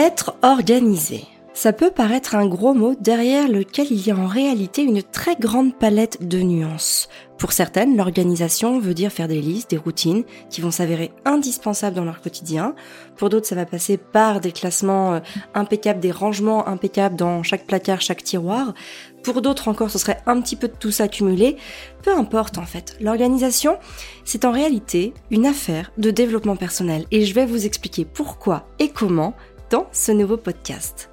Être 0.00 0.34
organisé. 0.40 1.26
Ça 1.52 1.74
peut 1.74 1.90
paraître 1.90 2.34
un 2.34 2.46
gros 2.46 2.72
mot 2.72 2.94
derrière 2.98 3.48
lequel 3.48 3.88
il 3.90 4.06
y 4.06 4.10
a 4.10 4.16
en 4.16 4.26
réalité 4.26 4.80
une 4.80 5.02
très 5.02 5.36
grande 5.36 5.74
palette 5.74 6.26
de 6.26 6.38
nuances. 6.38 7.10
Pour 7.36 7.52
certaines, 7.52 7.96
l'organisation 7.96 8.78
veut 8.80 8.92
dire 8.92 9.10
faire 9.10 9.28
des 9.28 9.40
listes, 9.40 9.70
des 9.70 9.78
routines 9.78 10.24
qui 10.50 10.60
vont 10.60 10.70
s'avérer 10.70 11.10
indispensables 11.24 11.96
dans 11.96 12.04
leur 12.04 12.20
quotidien. 12.20 12.74
Pour 13.16 13.30
d'autres, 13.30 13.46
ça 13.46 13.54
va 13.54 13.64
passer 13.64 13.96
par 13.96 14.40
des 14.40 14.52
classements 14.52 15.14
euh, 15.14 15.20
impeccables, 15.54 16.00
des 16.00 16.10
rangements 16.10 16.68
impeccables 16.68 17.16
dans 17.16 17.42
chaque 17.42 17.66
placard, 17.66 18.02
chaque 18.02 18.22
tiroir. 18.22 18.74
Pour 19.22 19.40
d'autres 19.40 19.68
encore, 19.68 19.90
ce 19.90 19.98
serait 19.98 20.20
un 20.26 20.40
petit 20.40 20.56
peu 20.56 20.68
de 20.68 20.76
tout 20.78 20.90
ça 20.90 21.08
cumulé. 21.08 21.56
Peu 22.02 22.14
importe 22.14 22.58
en 22.58 22.66
fait. 22.66 22.96
L'organisation, 23.00 23.78
c'est 24.24 24.44
en 24.44 24.52
réalité 24.52 25.14
une 25.30 25.46
affaire 25.46 25.92
de 25.96 26.10
développement 26.10 26.56
personnel 26.56 27.06
et 27.10 27.24
je 27.24 27.34
vais 27.34 27.46
vous 27.46 27.64
expliquer 27.64 28.04
pourquoi 28.04 28.66
et 28.78 28.90
comment 28.90 29.34
dans 29.70 29.86
ce 29.92 30.10
nouveau 30.12 30.36
podcast. 30.36 31.10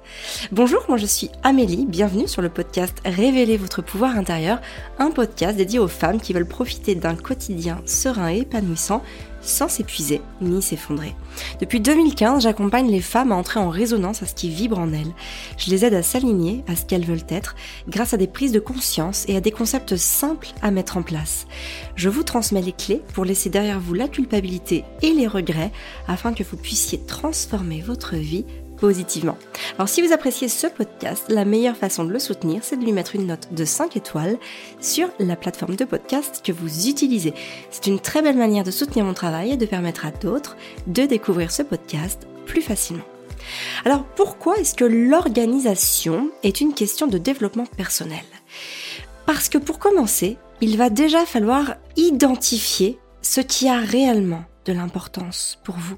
Bonjour, 0.50 0.84
moi 0.88 0.98
je 0.98 1.06
suis 1.06 1.30
Amélie, 1.44 1.86
bienvenue 1.86 2.26
sur 2.26 2.42
le 2.42 2.48
podcast 2.48 3.00
Révéler 3.04 3.56
votre 3.56 3.82
pouvoir 3.82 4.16
intérieur, 4.16 4.60
un 4.98 5.10
podcast 5.10 5.56
dédié 5.56 5.78
aux 5.78 5.88
femmes 5.88 6.20
qui 6.20 6.32
veulent 6.32 6.48
profiter 6.48 6.94
d'un 6.96 7.14
quotidien 7.14 7.80
serein 7.86 8.32
et 8.32 8.40
épanouissant 8.40 9.02
sans 9.48 9.68
s'épuiser 9.68 10.20
ni 10.40 10.62
s'effondrer. 10.62 11.14
Depuis 11.60 11.80
2015, 11.80 12.42
j'accompagne 12.42 12.90
les 12.90 13.00
femmes 13.00 13.32
à 13.32 13.36
entrer 13.36 13.60
en 13.60 13.70
résonance 13.70 14.22
à 14.22 14.26
ce 14.26 14.34
qui 14.34 14.48
vibre 14.48 14.78
en 14.78 14.92
elles. 14.92 15.12
Je 15.56 15.70
les 15.70 15.84
aide 15.84 15.94
à 15.94 16.02
s'aligner 16.02 16.64
à 16.68 16.76
ce 16.76 16.84
qu'elles 16.84 17.04
veulent 17.04 17.18
être 17.28 17.56
grâce 17.88 18.14
à 18.14 18.16
des 18.16 18.26
prises 18.26 18.52
de 18.52 18.60
conscience 18.60 19.24
et 19.28 19.36
à 19.36 19.40
des 19.40 19.50
concepts 19.50 19.96
simples 19.96 20.48
à 20.62 20.70
mettre 20.70 20.96
en 20.96 21.02
place. 21.02 21.46
Je 21.96 22.08
vous 22.08 22.22
transmets 22.22 22.62
les 22.62 22.72
clés 22.72 23.02
pour 23.14 23.24
laisser 23.24 23.50
derrière 23.50 23.80
vous 23.80 23.94
la 23.94 24.08
culpabilité 24.08 24.84
et 25.02 25.12
les 25.12 25.26
regrets 25.26 25.72
afin 26.06 26.32
que 26.32 26.44
vous 26.44 26.56
puissiez 26.56 27.00
transformer 27.06 27.80
votre 27.80 28.16
vie 28.16 28.44
positivement. 28.80 29.36
Alors 29.76 29.88
si 29.88 30.02
vous 30.02 30.12
appréciez 30.12 30.48
ce 30.48 30.66
podcast, 30.66 31.24
la 31.28 31.44
meilleure 31.44 31.76
façon 31.76 32.04
de 32.04 32.12
le 32.12 32.18
soutenir, 32.18 32.62
c'est 32.62 32.76
de 32.76 32.84
lui 32.84 32.92
mettre 32.92 33.14
une 33.14 33.26
note 33.26 33.52
de 33.52 33.64
5 33.64 33.96
étoiles 33.96 34.38
sur 34.80 35.08
la 35.18 35.36
plateforme 35.36 35.76
de 35.76 35.84
podcast 35.84 36.42
que 36.44 36.52
vous 36.52 36.88
utilisez. 36.88 37.34
C'est 37.70 37.86
une 37.86 38.00
très 38.00 38.22
belle 38.22 38.36
manière 38.36 38.64
de 38.64 38.70
soutenir 38.70 39.04
mon 39.04 39.14
travail 39.14 39.52
et 39.52 39.56
de 39.56 39.66
permettre 39.66 40.06
à 40.06 40.10
d'autres 40.10 40.56
de 40.86 41.04
découvrir 41.04 41.50
ce 41.50 41.62
podcast 41.62 42.26
plus 42.46 42.62
facilement. 42.62 43.04
Alors 43.84 44.04
pourquoi 44.04 44.56
est-ce 44.56 44.74
que 44.74 44.84
l'organisation 44.84 46.30
est 46.42 46.60
une 46.60 46.74
question 46.74 47.06
de 47.06 47.18
développement 47.18 47.66
personnel? 47.66 48.24
Parce 49.26 49.48
que 49.48 49.58
pour 49.58 49.78
commencer, 49.78 50.38
il 50.60 50.76
va 50.76 50.90
déjà 50.90 51.24
falloir 51.26 51.76
identifier 51.96 52.98
ce 53.22 53.40
qui 53.40 53.68
a 53.68 53.78
réellement 53.78 54.44
de 54.64 54.72
l'importance 54.72 55.58
pour 55.64 55.76
vous. 55.76 55.96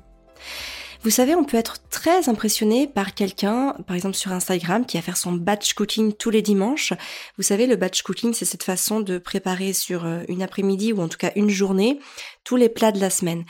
Vous 1.03 1.09
savez, 1.09 1.35
on 1.35 1.45
peut 1.45 1.57
être 1.57 1.79
très 1.89 2.29
impressionné 2.29 2.87
par 2.87 3.15
quelqu'un, 3.15 3.75
par 3.87 3.97
exemple 3.97 4.17
sur 4.17 4.33
Instagram, 4.33 4.85
qui 4.85 4.99
va 4.99 5.03
faire 5.03 5.17
son 5.17 5.33
batch 5.33 5.73
cooking 5.73 6.13
tous 6.13 6.29
les 6.29 6.43
dimanches. 6.43 6.93
Vous 7.39 7.43
savez, 7.43 7.67
le 7.67 7.77
batch 7.77 8.03
cooking, 8.03 8.35
c'est 8.35 8.45
cette 8.45 8.65
façon 8.65 9.01
de 9.01 9.17
préparer 9.17 9.73
sur 9.73 10.05
euh, 10.05 10.21
une 10.29 10.43
après-midi 10.43 10.93
ou 10.93 11.01
en 11.01 11.09
tout 11.09 11.17
cas 11.17 11.33
une 11.37 11.49
journée 11.49 11.99
tous 12.45 12.57
les 12.57 12.69
plats 12.69 12.93
de 12.93 13.01
la 13.01 13.09
semaine. 13.09 13.45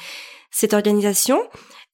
Cette 0.53 0.75
organisation, 0.75 1.43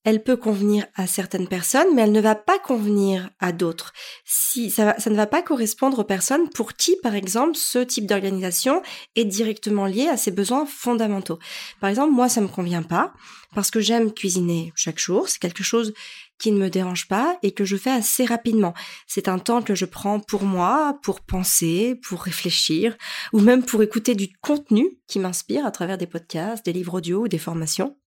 elle 0.07 0.23
peut 0.23 0.37
convenir 0.37 0.85
à 0.95 1.05
certaines 1.05 1.49
personnes, 1.49 1.93
mais 1.93 2.03
elle 2.03 2.13
ne 2.13 2.21
va 2.21 2.33
pas 2.33 2.59
convenir 2.59 3.29
à 3.41 3.51
d'autres. 3.51 3.91
Si 4.23 4.71
ça, 4.71 4.95
ne 5.05 5.15
va 5.15 5.27
pas 5.27 5.41
correspondre 5.41 5.99
aux 5.99 6.05
personnes 6.05 6.47
pour 6.51 6.75
qui, 6.75 6.95
par 7.03 7.13
exemple, 7.13 7.57
ce 7.57 7.79
type 7.79 8.05
d'organisation 8.05 8.81
est 9.17 9.25
directement 9.25 9.85
lié 9.85 10.07
à 10.07 10.15
ses 10.15 10.31
besoins 10.31 10.65
fondamentaux. 10.65 11.39
Par 11.81 11.89
exemple, 11.89 12.13
moi, 12.13 12.29
ça 12.29 12.39
me 12.39 12.47
convient 12.47 12.83
pas 12.83 13.11
parce 13.53 13.69
que 13.69 13.81
j'aime 13.81 14.13
cuisiner 14.13 14.71
chaque 14.77 14.97
jour. 14.97 15.27
C'est 15.27 15.39
quelque 15.39 15.61
chose 15.61 15.93
qui 16.39 16.53
ne 16.53 16.57
me 16.57 16.69
dérange 16.69 17.09
pas 17.09 17.37
et 17.43 17.51
que 17.51 17.65
je 17.65 17.75
fais 17.75 17.91
assez 17.91 18.23
rapidement. 18.23 18.73
C'est 19.07 19.27
un 19.27 19.39
temps 19.39 19.61
que 19.61 19.75
je 19.75 19.83
prends 19.83 20.21
pour 20.21 20.43
moi, 20.43 20.97
pour 21.03 21.19
penser, 21.19 21.99
pour 22.07 22.21
réfléchir, 22.21 22.95
ou 23.33 23.41
même 23.41 23.65
pour 23.65 23.83
écouter 23.83 24.15
du 24.15 24.29
contenu 24.39 24.87
qui 25.05 25.19
m'inspire 25.19 25.65
à 25.65 25.71
travers 25.71 25.97
des 25.97 26.07
podcasts, 26.07 26.63
des 26.63 26.71
livres 26.71 26.93
audio 26.93 27.23
ou 27.23 27.27
des 27.27 27.37
formations. 27.37 27.97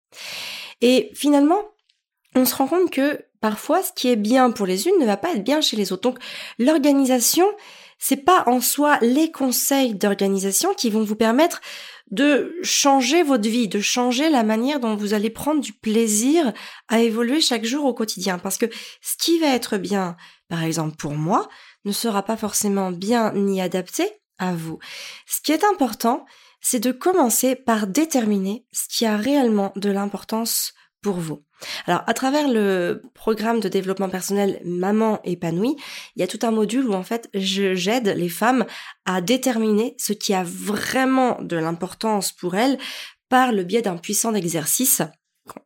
Et 0.80 1.10
finalement, 1.14 1.62
on 2.34 2.44
se 2.44 2.54
rend 2.54 2.68
compte 2.68 2.90
que 2.90 3.24
parfois 3.40 3.82
ce 3.82 3.92
qui 3.92 4.08
est 4.08 4.16
bien 4.16 4.50
pour 4.50 4.66
les 4.66 4.86
unes 4.86 4.98
ne 5.00 5.06
va 5.06 5.16
pas 5.16 5.32
être 5.32 5.44
bien 5.44 5.60
chez 5.60 5.76
les 5.76 5.92
autres. 5.92 6.02
Donc 6.02 6.18
l'organisation, 6.58 7.46
c'est 7.98 8.24
pas 8.24 8.44
en 8.46 8.60
soi 8.60 8.98
les 9.00 9.30
conseils 9.30 9.94
d'organisation 9.94 10.74
qui 10.74 10.90
vont 10.90 11.02
vous 11.02 11.16
permettre 11.16 11.60
de 12.10 12.56
changer 12.62 13.22
votre 13.22 13.48
vie, 13.48 13.68
de 13.68 13.80
changer 13.80 14.30
la 14.30 14.42
manière 14.42 14.80
dont 14.80 14.96
vous 14.96 15.14
allez 15.14 15.30
prendre 15.30 15.60
du 15.60 15.72
plaisir 15.72 16.52
à 16.88 17.00
évoluer 17.00 17.40
chaque 17.40 17.64
jour 17.64 17.84
au 17.84 17.94
quotidien. 17.94 18.38
Parce 18.38 18.58
que 18.58 18.66
ce 19.00 19.16
qui 19.16 19.38
va 19.38 19.48
être 19.48 19.76
bien, 19.76 20.16
par 20.48 20.64
exemple 20.64 20.96
pour 20.96 21.12
moi, 21.12 21.48
ne 21.84 21.92
sera 21.92 22.24
pas 22.24 22.36
forcément 22.36 22.90
bien 22.90 23.32
ni 23.32 23.60
adapté 23.60 24.08
à 24.38 24.54
vous. 24.54 24.78
Ce 25.26 25.40
qui 25.40 25.52
est 25.52 25.64
important, 25.64 26.26
c'est 26.60 26.80
de 26.80 26.92
commencer 26.92 27.54
par 27.54 27.86
déterminer 27.86 28.66
ce 28.72 28.88
qui 28.88 29.06
a 29.06 29.16
réellement 29.16 29.72
de 29.76 29.90
l'importance 29.90 30.74
pour 31.02 31.16
vous. 31.16 31.44
Alors, 31.86 32.02
à 32.06 32.14
travers 32.14 32.48
le 32.48 33.02
programme 33.14 33.60
de 33.60 33.68
développement 33.68 34.08
personnel 34.08 34.60
Maman 34.64 35.20
épanouie, 35.24 35.76
il 36.16 36.20
y 36.20 36.22
a 36.22 36.26
tout 36.26 36.38
un 36.42 36.50
module 36.50 36.88
où 36.88 36.94
en 36.94 37.02
fait, 37.02 37.28
j'aide 37.34 38.14
les 38.16 38.28
femmes 38.28 38.64
à 39.04 39.20
déterminer 39.20 39.94
ce 39.98 40.12
qui 40.12 40.34
a 40.34 40.44
vraiment 40.44 41.38
de 41.40 41.56
l'importance 41.56 42.32
pour 42.32 42.54
elles 42.54 42.78
par 43.28 43.52
le 43.52 43.64
biais 43.64 43.82
d'un 43.82 43.96
puissant 43.96 44.34
exercice. 44.34 45.02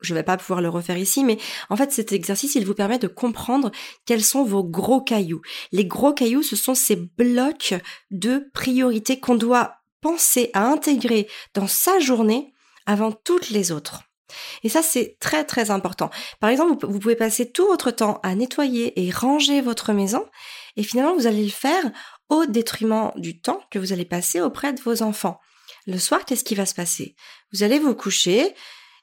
Je 0.01 0.13
ne 0.13 0.19
vais 0.19 0.23
pas 0.23 0.37
pouvoir 0.37 0.61
le 0.61 0.69
refaire 0.69 0.97
ici, 0.97 1.25
mais 1.25 1.39
en 1.69 1.77
fait, 1.77 1.93
cet 1.93 2.13
exercice, 2.13 2.55
il 2.55 2.65
vous 2.65 2.75
permet 2.75 2.99
de 2.99 3.09
comprendre 3.09 3.71
quels 4.07 4.25
sont 4.25 4.45
vos 4.45 4.65
gros 4.65 5.01
cailloux. 5.01 5.43
Les 5.73 5.85
gros 5.85 6.13
cailloux, 6.13 6.43
ce 6.43 6.57
sont 6.57 6.75
ces 6.75 6.97
blocs 6.97 7.75
de 8.11 8.49
priorité 8.55 9.21
qu'on 9.21 9.35
doit 9.35 9.77
penser 10.01 10.51
à 10.53 10.67
intégrer 10.67 11.29
dans 11.55 11.67
sa 11.67 11.99
journée 11.99 12.53
avant 12.87 13.13
toutes 13.13 13.51
les 13.51 13.73
autres. 13.73 14.03
Et 14.63 14.69
ça, 14.69 14.83
c'est 14.83 15.17
très 15.21 15.45
très 15.45 15.71
important. 15.71 16.11
Par 16.41 16.51
exemple, 16.51 16.87
vous 16.87 16.99
pouvez 16.99 17.17
passer 17.17 17.51
tout 17.51 17.67
votre 17.67 17.91
temps 17.91 18.21
à 18.23 18.35
nettoyer 18.35 19.05
et 19.05 19.11
ranger 19.11 19.61
votre 19.61 19.93
maison, 19.93 20.25
et 20.77 20.83
finalement, 20.83 21.15
vous 21.15 21.27
allez 21.27 21.45
le 21.45 21.51
faire 21.51 21.91
au 22.29 22.47
détriment 22.47 23.13
du 23.17 23.41
temps 23.41 23.61
que 23.71 23.79
vous 23.79 23.93
allez 23.93 24.05
passer 24.05 24.41
auprès 24.41 24.73
de 24.73 24.81
vos 24.81 25.03
enfants. 25.03 25.41
Le 25.87 25.99
soir, 25.99 26.25
qu'est-ce 26.25 26.45
qui 26.45 26.55
va 26.55 26.67
se 26.67 26.75
passer? 26.75 27.15
Vous 27.53 27.63
allez 27.63 27.79
vous 27.79 27.95
coucher, 27.95 28.55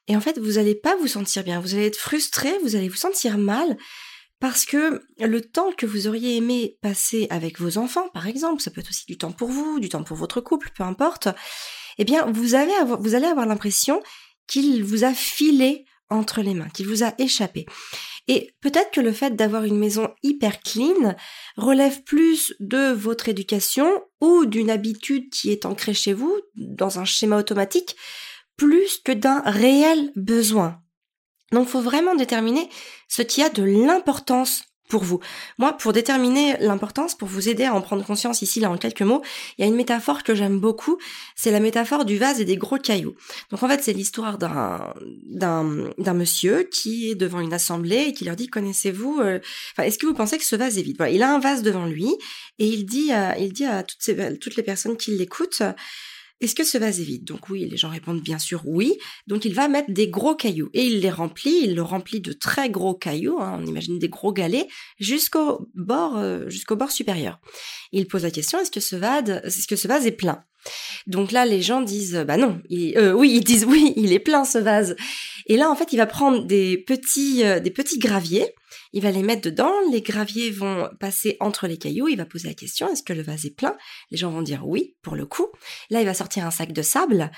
et 0.08 0.16
en 0.16 0.22
fait, 0.22 0.40
vous 0.40 0.54
n'allez 0.54 0.76
pas 0.76 0.96
vous 0.96 1.08
sentir 1.08 1.44
bien. 1.44 1.60
Vous 1.60 1.76
allez 1.76 1.88
être 1.88 1.98
frustré, 1.98 2.52
vous 2.64 2.76
allez 2.76 2.90
vous 2.90 2.96
sentir 2.96 3.38
mal, 3.38 3.78
parce 4.40 4.66
que 4.66 5.04
le 5.20 5.42
temps 5.42 5.72
que 5.72 5.86
vous 5.86 6.08
auriez 6.08 6.36
aimé 6.38 6.78
passer 6.82 7.28
avec 7.30 7.60
vos 7.60 7.78
enfants, 7.78 8.10
par 8.10 8.28
exemple, 8.28 8.62
ça 8.62 8.72
peut 8.72 8.82
être 8.82 8.90
aussi 8.90 9.06
du 9.06 9.18
temps 9.18 9.32
pour 9.32 9.50
vous, 9.50 9.80
du 9.80 9.88
temps 9.88 10.04
pour 10.04 10.18
votre 10.18 10.42
couple, 10.42 10.72
peu 10.76 10.84
importe, 10.84 11.28
eh 12.00 12.06
bien, 12.06 12.26
vous, 12.26 12.56
avez 12.56 12.74
vous 13.00 13.14
allez 13.14 13.28
avoir 13.28 13.46
l'impression 13.46 14.02
qu'il 14.52 14.84
vous 14.84 15.06
a 15.06 15.14
filé 15.14 15.86
entre 16.10 16.42
les 16.42 16.54
mains, 16.54 16.68
qu'il 16.74 16.88
vous 16.88 17.04
a 17.04 17.14
échappé. 17.18 17.66
Et 18.28 18.54
peut-être 18.60 18.92
que 18.92 19.00
le 19.00 19.14
fait 19.14 19.36
d'avoir 19.36 19.64
une 19.64 19.80
maison 19.80 20.14
hyper 20.24 20.60
clean 20.60 21.16
relève 21.56 22.04
plus 22.04 22.54
de 22.60 22.92
votre 22.92 23.30
éducation 23.30 24.04
ou 24.20 24.46
d'une 24.46 24.70
habitude 24.70 25.30
qui 25.30 25.52
est 25.52 25.66
ancrée 25.66 25.94
chez 25.94 26.12
vous, 26.12 26.38
dans 26.56 27.00
un 27.00 27.06
schéma 27.06 27.38
automatique, 27.38 27.96
plus 28.58 29.00
que 29.00 29.14
d'un 29.14 29.42
réel 29.46 30.12
besoin. 30.18 30.82
Donc 31.54 31.68
il 31.68 31.72
faut 31.72 31.82
vraiment 31.82 32.16
déterminer 32.16 32.70
ce 33.08 33.22
qui 33.22 33.42
a 33.42 33.50
de 33.50 33.64
l'importance 33.64 34.64
pour 34.92 35.04
vous. 35.04 35.22
Moi, 35.58 35.72
pour 35.74 35.94
déterminer 35.94 36.58
l'importance, 36.60 37.16
pour 37.16 37.30
vous 37.30 37.48
aider 37.48 37.64
à 37.64 37.74
en 37.74 37.82
prendre 37.82 38.06
conscience 38.06 38.42
ici, 38.42 38.60
là, 38.60 38.70
en 38.70 38.78
quelques 38.78 39.02
mots, 39.02 39.22
il 39.58 39.62
y 39.62 39.64
a 39.64 39.68
une 39.68 39.76
métaphore 39.76 40.22
que 40.24 40.36
j'aime 40.36 40.60
beaucoup, 40.60 40.98
c'est 41.36 41.50
la 41.50 41.62
métaphore 41.62 42.04
du 42.04 42.18
vase 42.18 42.42
et 42.42 42.46
des 42.46 42.58
gros 42.58 42.78
cailloux. 42.78 43.16
Donc 43.50 43.64
en 43.64 43.70
fait, 43.70 43.82
c'est 43.82 43.94
l'histoire 43.94 44.38
d'un, 44.38 44.94
d'un, 45.24 45.90
d'un 45.98 46.14
monsieur 46.14 46.64
qui 46.64 47.10
est 47.10 47.16
devant 47.16 47.40
une 47.40 47.54
assemblée 47.54 48.08
et 48.10 48.14
qui 48.14 48.26
leur 48.26 48.36
dit, 48.36 48.50
connaissez-vous, 48.50 49.22
euh, 49.22 49.40
est-ce 49.82 49.98
que 49.98 50.06
vous 50.06 50.14
pensez 50.14 50.38
que 50.38 50.44
ce 50.44 50.58
vase 50.58 50.78
est 50.78 50.82
vide? 50.82 51.02
Il 51.10 51.24
a 51.24 51.34
un 51.34 51.40
vase 51.40 51.62
devant 51.62 51.86
lui 51.86 52.10
et 52.60 52.68
il 52.68 52.86
dit 52.86 53.12
à, 53.14 53.34
toutes 53.84 54.56
les 54.58 54.64
personnes 54.64 54.98
qui 54.98 55.12
l'écoutent, 55.12 55.64
est-ce 56.42 56.56
que 56.56 56.64
ce 56.64 56.78
vase 56.78 57.00
est 57.00 57.04
vide 57.04 57.24
Donc 57.24 57.50
oui, 57.50 57.68
les 57.70 57.78
gens 57.78 57.90
répondent 57.90 58.22
bien 58.22 58.40
sûr 58.40 58.64
oui. 58.66 58.98
Donc 59.28 59.46
il 59.46 59.54
va 59.54 59.68
mettre 59.68 59.92
des 59.92 60.10
gros 60.10 60.36
cailloux 60.36 60.70
et 60.74 60.84
il 60.84 61.00
les 61.00 61.12
remplit. 61.12 61.62
Il 61.64 61.76
le 61.76 61.84
remplit 61.84 62.20
de 62.20 62.34
très 62.34 62.70
gros 62.70 62.96
cailloux. 62.96 63.40
Hein, 63.40 63.60
on 63.62 63.66
imagine 63.66 64.00
des 64.00 64.10
gros 64.10 64.34
galets 64.34 64.68
jusqu'au 65.00 65.70
bord, 65.76 66.18
euh, 66.18 66.50
jusqu'au 66.50 66.76
bord 66.76 66.92
supérieur. 66.92 67.40
Il 67.92 68.08
pose 68.08 68.24
la 68.24 68.32
question 68.32 68.60
est-ce 68.60 68.72
que 68.72 68.80
ce 68.80 68.96
vase, 68.96 69.30
est-ce 69.44 69.68
que 69.68 69.76
ce 69.76 69.88
vase 69.88 70.08
est 70.08 70.12
plein? 70.12 70.44
Donc 71.08 71.32
là, 71.32 71.46
les 71.46 71.62
gens 71.62 71.82
disent 71.82 72.24
bah 72.28 72.38
non. 72.38 72.62
Euh, 72.72 73.14
oui, 73.14 73.32
ils 73.36 73.44
disent 73.44 73.66
oui, 73.70 73.94
il 73.96 74.14
est 74.14 74.20
plein 74.20 74.46
ce 74.46 74.58
vase. 74.58 74.96
Et 75.48 75.58
là, 75.58 75.70
en 75.70 75.76
fait, 75.76 75.94
il 75.94 75.98
va 75.98 76.06
prendre 76.06 76.46
des 76.46 76.78
petits, 76.78 77.44
euh, 77.44 77.60
des 77.60 77.72
petits 77.72 78.00
graviers 78.00 78.54
il 78.94 79.02
va 79.02 79.12
les 79.12 79.24
mettre 79.24 79.44
dedans, 79.44 79.72
les 79.92 80.02
graviers 80.02 80.52
vont 80.52 80.90
passer 81.00 81.38
entre 81.40 81.68
les 81.68 81.78
cailloux, 81.78 82.10
il 82.10 82.18
va 82.18 82.26
poser 82.26 82.50
la 82.50 82.54
question, 82.54 82.90
est-ce 82.90 83.04
que 83.04 83.14
le 83.14 83.22
vase 83.22 83.46
est 83.46 83.56
plein? 83.56 83.78
Les 84.12 84.18
gens 84.18 84.32
vont 84.32 84.42
dire 84.42 84.68
oui, 84.68 84.96
pour 85.02 85.16
le 85.16 85.26
coup. 85.26 85.48
Là, 85.90 86.02
il 86.02 86.06
va 86.06 86.14
sortir 86.14 86.46
un 86.46 86.52
sac 86.52 86.74
de 86.74 86.82
sable, 86.82 87.32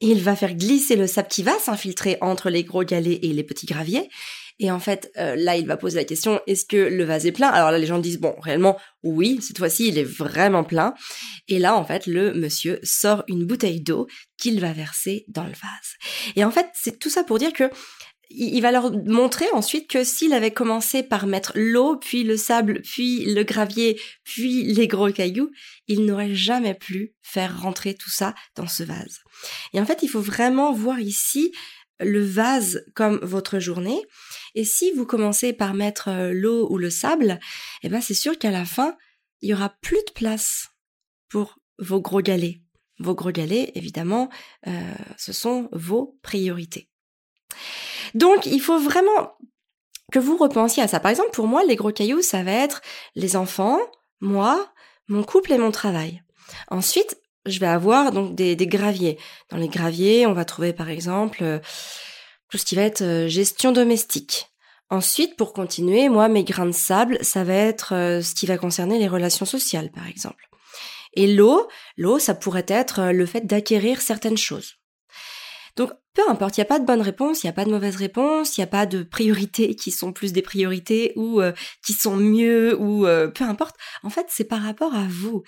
et 0.00 0.08
il 0.08 0.22
va 0.22 0.36
faire 0.36 0.54
glisser 0.54 0.96
le 0.96 1.06
sable 1.06 1.28
qui 1.28 1.42
va 1.42 1.58
s'infiltrer 1.58 2.18
entre 2.20 2.50
les 2.50 2.62
gros 2.62 2.84
galets 2.84 3.18
et 3.22 3.32
les 3.32 3.42
petits 3.42 3.66
graviers. 3.66 4.08
Et 4.58 4.70
en 4.70 4.80
fait, 4.80 5.10
euh, 5.16 5.36
là, 5.36 5.56
il 5.56 5.66
va 5.66 5.76
poser 5.76 5.96
la 5.96 6.04
question, 6.04 6.40
est-ce 6.46 6.64
que 6.64 6.76
le 6.76 7.04
vase 7.04 7.26
est 7.26 7.32
plein? 7.32 7.48
Alors 7.48 7.70
là, 7.70 7.78
les 7.78 7.86
gens 7.86 7.98
disent, 7.98 8.18
bon, 8.18 8.34
réellement, 8.40 8.76
oui, 9.02 9.38
cette 9.40 9.58
fois-ci, 9.58 9.88
il 9.88 9.98
est 9.98 10.04
vraiment 10.04 10.64
plein. 10.64 10.94
Et 11.46 11.58
là, 11.58 11.76
en 11.76 11.84
fait, 11.84 12.06
le 12.06 12.34
monsieur 12.34 12.80
sort 12.82 13.22
une 13.28 13.46
bouteille 13.46 13.80
d'eau 13.80 14.08
qu'il 14.36 14.60
va 14.60 14.72
verser 14.72 15.24
dans 15.28 15.44
le 15.44 15.50
vase. 15.50 16.34
Et 16.34 16.44
en 16.44 16.50
fait, 16.50 16.66
c'est 16.74 16.98
tout 16.98 17.10
ça 17.10 17.22
pour 17.22 17.38
dire 17.38 17.52
que 17.52 17.70
il 18.30 18.60
va 18.60 18.72
leur 18.72 18.92
montrer 19.06 19.46
ensuite 19.54 19.88
que 19.88 20.04
s'il 20.04 20.34
avait 20.34 20.50
commencé 20.50 21.02
par 21.02 21.26
mettre 21.26 21.52
l'eau, 21.54 21.96
puis 21.96 22.24
le 22.24 22.36
sable, 22.36 22.82
puis 22.82 23.24
le 23.24 23.42
gravier, 23.42 23.98
puis 24.24 24.64
les 24.64 24.86
gros 24.86 25.10
cailloux, 25.10 25.50
il 25.86 26.04
n'aurait 26.04 26.34
jamais 26.34 26.74
pu 26.74 27.14
faire 27.22 27.62
rentrer 27.62 27.94
tout 27.94 28.10
ça 28.10 28.34
dans 28.54 28.66
ce 28.66 28.82
vase. 28.82 29.20
Et 29.72 29.80
en 29.80 29.86
fait, 29.86 30.02
il 30.02 30.08
faut 30.08 30.20
vraiment 30.20 30.72
voir 30.72 31.00
ici 31.00 31.52
le 32.00 32.22
vase 32.22 32.84
comme 32.94 33.18
votre 33.22 33.58
journée. 33.58 34.00
Et 34.54 34.64
si 34.64 34.92
vous 34.92 35.06
commencez 35.06 35.52
par 35.52 35.74
mettre 35.74 36.08
euh, 36.08 36.32
l'eau 36.32 36.68
ou 36.70 36.78
le 36.78 36.90
sable, 36.90 37.38
eh 37.82 37.88
ben 37.88 38.00
c'est 38.00 38.14
sûr 38.14 38.38
qu'à 38.38 38.50
la 38.50 38.64
fin, 38.64 38.96
il 39.40 39.50
y 39.50 39.54
aura 39.54 39.70
plus 39.80 40.04
de 40.06 40.12
place 40.12 40.68
pour 41.28 41.58
vos 41.78 42.00
gros 42.00 42.22
galets. 42.22 42.60
Vos 42.98 43.14
gros 43.14 43.30
galets, 43.30 43.70
évidemment, 43.74 44.28
euh, 44.66 44.94
ce 45.16 45.32
sont 45.32 45.68
vos 45.72 46.18
priorités. 46.22 46.88
Donc, 48.14 48.46
il 48.46 48.60
faut 48.60 48.78
vraiment 48.78 49.36
que 50.12 50.18
vous 50.18 50.36
repensiez 50.36 50.82
à 50.82 50.88
ça. 50.88 51.00
Par 51.00 51.10
exemple, 51.10 51.30
pour 51.30 51.46
moi, 51.46 51.64
les 51.64 51.76
gros 51.76 51.92
cailloux, 51.92 52.22
ça 52.22 52.42
va 52.42 52.52
être 52.52 52.80
les 53.14 53.36
enfants, 53.36 53.78
moi, 54.20 54.72
mon 55.06 55.22
couple 55.22 55.52
et 55.52 55.58
mon 55.58 55.70
travail. 55.70 56.22
Ensuite, 56.70 57.20
je 57.46 57.60
vais 57.60 57.66
avoir 57.66 58.12
donc 58.12 58.34
des, 58.34 58.56
graviers. 58.66 59.18
Dans 59.50 59.56
les 59.56 59.68
graviers, 59.68 60.26
on 60.26 60.32
va 60.32 60.44
trouver 60.44 60.72
par 60.72 60.88
exemple 60.88 61.38
euh, 61.42 61.58
tout 62.48 62.58
ce 62.58 62.64
qui 62.64 62.74
va 62.74 62.82
être 62.82 63.02
euh, 63.02 63.28
gestion 63.28 63.72
domestique. 63.72 64.46
Ensuite, 64.90 65.36
pour 65.36 65.52
continuer, 65.52 66.08
moi, 66.08 66.28
mes 66.28 66.44
grains 66.44 66.66
de 66.66 66.72
sable, 66.72 67.18
ça 67.20 67.44
va 67.44 67.54
être 67.54 67.94
euh, 67.94 68.22
ce 68.22 68.34
qui 68.34 68.46
va 68.46 68.56
concerner 68.56 68.98
les 68.98 69.08
relations 69.08 69.44
sociales, 69.44 69.90
par 69.90 70.06
exemple. 70.06 70.48
Et 71.14 71.26
l'eau, 71.26 71.68
l'eau, 71.96 72.18
ça 72.18 72.34
pourrait 72.34 72.66
être 72.68 73.12
le 73.12 73.26
fait 73.26 73.46
d'acquérir 73.46 74.00
certaines 74.00 74.36
choses. 74.36 74.76
Donc, 75.76 75.90
peu 76.14 76.22
importe, 76.28 76.56
il 76.56 76.60
n'y 76.60 76.66
a 76.66 76.68
pas 76.68 76.80
de 76.80 76.84
bonne 76.84 77.02
réponse, 77.02 77.42
il 77.42 77.46
n'y 77.46 77.50
a 77.50 77.54
pas 77.54 77.64
de 77.64 77.70
mauvaise 77.70 77.96
réponse, 77.96 78.56
il 78.56 78.60
n'y 78.60 78.64
a 78.64 78.68
pas 78.68 78.86
de 78.86 79.02
priorités 79.02 79.74
qui 79.74 79.90
sont 79.90 80.12
plus 80.12 80.32
des 80.32 80.42
priorités 80.42 81.12
ou 81.16 81.40
qui 81.84 81.92
sont 81.92 82.16
mieux 82.16 82.76
ou 82.80 83.04
peu 83.04 83.44
importe. 83.44 83.76
En 84.02 84.10
fait, 84.10 84.26
c'est 84.28 84.44
par 84.44 84.62
rapport 84.62 84.94
à 84.94 85.06
vous. 85.08 85.44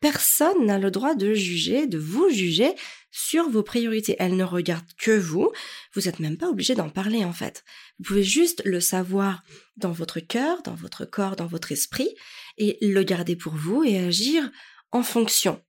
Personne 0.00 0.66
n'a 0.66 0.78
le 0.78 0.90
droit 0.90 1.14
de 1.14 1.34
juger, 1.34 1.86
de 1.86 1.98
vous 1.98 2.30
juger 2.30 2.72
sur 3.10 3.48
vos 3.48 3.64
priorités. 3.64 4.14
Elle 4.18 4.36
ne 4.36 4.44
regarde 4.44 4.86
que 4.96 5.10
vous. 5.10 5.50
Vous 5.94 6.02
n'êtes 6.02 6.20
même 6.20 6.36
pas 6.36 6.48
obligé 6.48 6.74
d'en 6.74 6.88
parler 6.88 7.24
en 7.24 7.32
fait. 7.32 7.64
Vous 7.98 8.04
pouvez 8.04 8.22
juste 8.22 8.62
le 8.64 8.80
savoir 8.80 9.42
dans 9.76 9.90
votre 9.90 10.20
cœur, 10.20 10.62
dans 10.62 10.74
votre 10.74 11.04
corps, 11.04 11.34
dans 11.34 11.46
votre 11.46 11.72
esprit 11.72 12.14
et 12.58 12.78
le 12.80 13.02
garder 13.02 13.34
pour 13.34 13.54
vous 13.54 13.82
et 13.82 13.98
agir 13.98 14.48
en 14.92 15.02
fonction. 15.02 15.60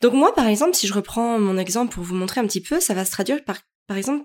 Donc 0.00 0.12
moi 0.12 0.34
par 0.34 0.46
exemple, 0.46 0.76
si 0.76 0.86
je 0.86 0.94
reprends 0.94 1.40
mon 1.40 1.58
exemple 1.58 1.92
pour 1.92 2.04
vous 2.04 2.14
montrer 2.14 2.40
un 2.40 2.46
petit 2.46 2.62
peu, 2.62 2.78
ça 2.80 2.94
va 2.94 3.04
se 3.04 3.10
traduire 3.10 3.44
par 3.44 3.58
par 3.88 3.96
exemple 3.96 4.24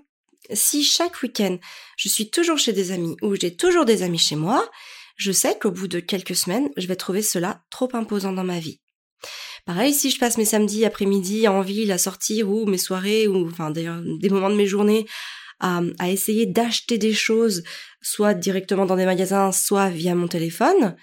si 0.52 0.84
chaque 0.84 1.22
week-end 1.22 1.58
je 1.96 2.08
suis 2.08 2.30
toujours 2.30 2.58
chez 2.58 2.72
des 2.72 2.92
amis 2.92 3.16
ou 3.22 3.34
j'ai 3.34 3.56
toujours 3.56 3.84
des 3.84 4.02
amis 4.02 4.18
chez 4.18 4.36
moi, 4.36 4.70
je 5.16 5.32
sais 5.32 5.58
qu'au 5.58 5.70
bout 5.70 5.88
de 5.88 6.00
quelques 6.00 6.36
semaines, 6.36 6.70
je 6.76 6.86
vais 6.86 6.96
trouver 6.96 7.22
cela 7.22 7.64
trop 7.70 7.88
imposant 7.94 8.32
dans 8.32 8.44
ma 8.44 8.58
vie. 8.58 8.80
Pareil, 9.66 9.94
si 9.94 10.10
je 10.10 10.18
passe 10.18 10.36
mes 10.36 10.44
samedis 10.44 10.84
après-midi 10.84 11.48
en 11.48 11.62
ville 11.62 11.90
à 11.92 11.98
sortir 11.98 12.50
ou 12.50 12.66
mes 12.66 12.78
soirées 12.78 13.26
ou 13.26 13.46
enfin 13.46 13.70
d'ailleurs 13.70 14.00
des 14.20 14.28
moments 14.28 14.50
de 14.50 14.56
mes 14.56 14.66
journées 14.66 15.06
à, 15.60 16.10
essayer 16.10 16.46
d'acheter 16.46 16.98
des 16.98 17.14
choses, 17.14 17.62
soit 18.02 18.34
directement 18.34 18.84
dans 18.84 18.96
des 18.96 19.06
magasins, 19.06 19.52
soit 19.52 19.88
via 19.88 20.14
mon 20.14 20.28
téléphone, 20.28 20.96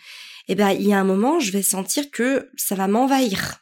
eh 0.48 0.56
ben 0.56 0.70
il 0.72 0.88
y 0.88 0.94
a 0.94 1.00
un 1.00 1.04
moment, 1.04 1.40
je 1.40 1.52
vais 1.52 1.64
sentir 1.64 2.12
que 2.12 2.50
ça 2.58 2.76
va 2.76 2.88
m'envahir. 2.88 3.58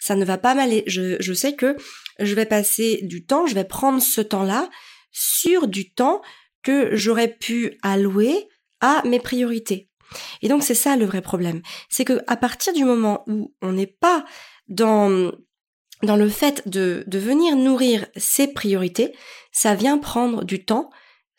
Ça 0.00 0.16
ne 0.16 0.24
va 0.24 0.38
pas 0.38 0.54
m'aller. 0.54 0.82
Je, 0.86 1.16
je 1.20 1.32
sais 1.32 1.54
que 1.54 1.76
je 2.18 2.34
vais 2.34 2.46
passer 2.46 3.00
du 3.02 3.24
temps, 3.24 3.46
je 3.46 3.54
vais 3.54 3.64
prendre 3.64 4.02
ce 4.02 4.20
temps-là 4.20 4.68
sur 5.12 5.68
du 5.68 5.92
temps 5.92 6.22
que 6.62 6.96
j'aurais 6.96 7.28
pu 7.28 7.78
allouer 7.82 8.48
à 8.80 9.02
mes 9.06 9.20
priorités. 9.20 9.89
Et 10.42 10.48
donc 10.48 10.62
c'est 10.62 10.74
ça 10.74 10.96
le 10.96 11.04
vrai 11.04 11.22
problème, 11.22 11.62
c'est 11.88 12.04
que 12.04 12.20
à 12.26 12.36
partir 12.36 12.72
du 12.72 12.84
moment 12.84 13.24
où 13.26 13.54
on 13.62 13.72
n'est 13.72 13.86
pas 13.86 14.24
dans 14.68 15.32
dans 16.02 16.16
le 16.16 16.30
fait 16.30 16.66
de, 16.66 17.04
de 17.06 17.18
venir 17.18 17.56
nourrir 17.56 18.06
ses 18.16 18.48
priorités, 18.48 19.14
ça 19.52 19.74
vient 19.74 19.98
prendre 19.98 20.44
du 20.44 20.64
temps 20.64 20.88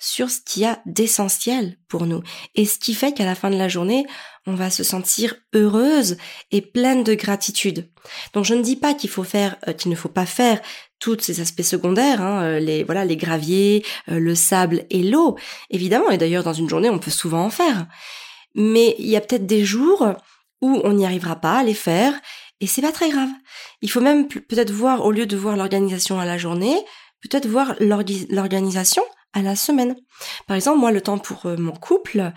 sur 0.02 0.32
ce 0.32 0.40
qu'il 0.42 0.64
y 0.64 0.66
a 0.66 0.82
d'essentiel 0.88 1.78
pour 1.88 2.08
nous. 2.08 2.24
Et 2.56 2.66
ce 2.66 2.80
qui 2.80 2.96
fait 2.96 3.14
qu'à 3.14 3.24
la 3.24 3.36
fin 3.36 3.52
de 3.52 3.56
la 3.56 3.68
journée, 3.68 4.08
on 4.48 4.56
va 4.56 4.72
se 4.72 4.84
sentir 4.84 5.36
heureuse 5.54 6.18
et 6.50 6.62
pleine 6.62 7.04
de 7.04 7.14
gratitude. 7.14 7.88
Donc 8.34 8.44
je 8.44 8.56
ne 8.56 8.64
dis 8.64 8.76
pas 8.76 8.96
qu'il 8.96 9.12
faut 9.12 9.24
faire, 9.24 9.58
euh, 9.68 9.74
qu'il 9.74 9.92
ne 9.92 9.96
faut 9.96 10.10
pas 10.10 10.26
faire 10.26 10.60
tous 10.98 11.20
ces 11.20 11.40
aspects 11.40 11.62
secondaires, 11.62 12.20
hein, 12.20 12.42
euh, 12.44 12.60
les 12.60 12.84
voilà 12.84 13.06
les 13.06 13.16
graviers, 13.16 13.86
euh, 14.10 14.20
le 14.20 14.34
sable 14.34 14.86
et 14.90 15.04
l'eau, 15.04 15.38
évidemment. 15.70 16.10
Et 16.10 16.18
d'ailleurs 16.18 16.44
dans 16.44 16.52
une 16.52 16.70
journée, 16.70 16.90
on 16.90 17.00
peut 17.00 17.12
souvent 17.12 17.46
en 17.46 17.52
faire 17.52 17.86
mais 18.56 18.96
il 19.00 19.08
y 19.08 19.16
a 19.16 19.22
peut-être 19.22 19.46
des 19.46 19.64
jours 19.66 20.14
où 20.62 20.82
on 20.84 20.94
n'y 20.94 21.06
arrivera 21.06 21.36
pas 21.36 21.60
à 21.60 21.64
les 21.64 21.74
faire 21.74 22.14
et 22.60 22.68
c'est 22.68 22.82
pas 22.82 22.92
très 22.92 23.10
grave. 23.10 23.30
Il 23.82 23.90
faut 23.90 24.02
même 24.02 24.28
peut-être 24.28 24.72
voir, 24.72 25.06
au 25.06 25.12
lieu 25.12 25.26
de 25.26 25.36
voir 25.36 25.58
l'organisation 25.58 26.20
à 26.20 26.26
la 26.26 26.38
journée, 26.38 26.76
peut-être 27.22 27.48
voir 27.48 27.76
l'organisation 27.80 29.04
à 29.34 29.42
la 29.42 29.56
semaine. 29.56 29.96
Par 30.48 30.56
exemple, 30.56 30.80
moi, 30.80 30.92
le 30.92 31.02
temps 31.02 31.18
pour 31.18 31.46
euh, 31.46 31.58
mon 31.58 31.72
couple, 31.72 32.32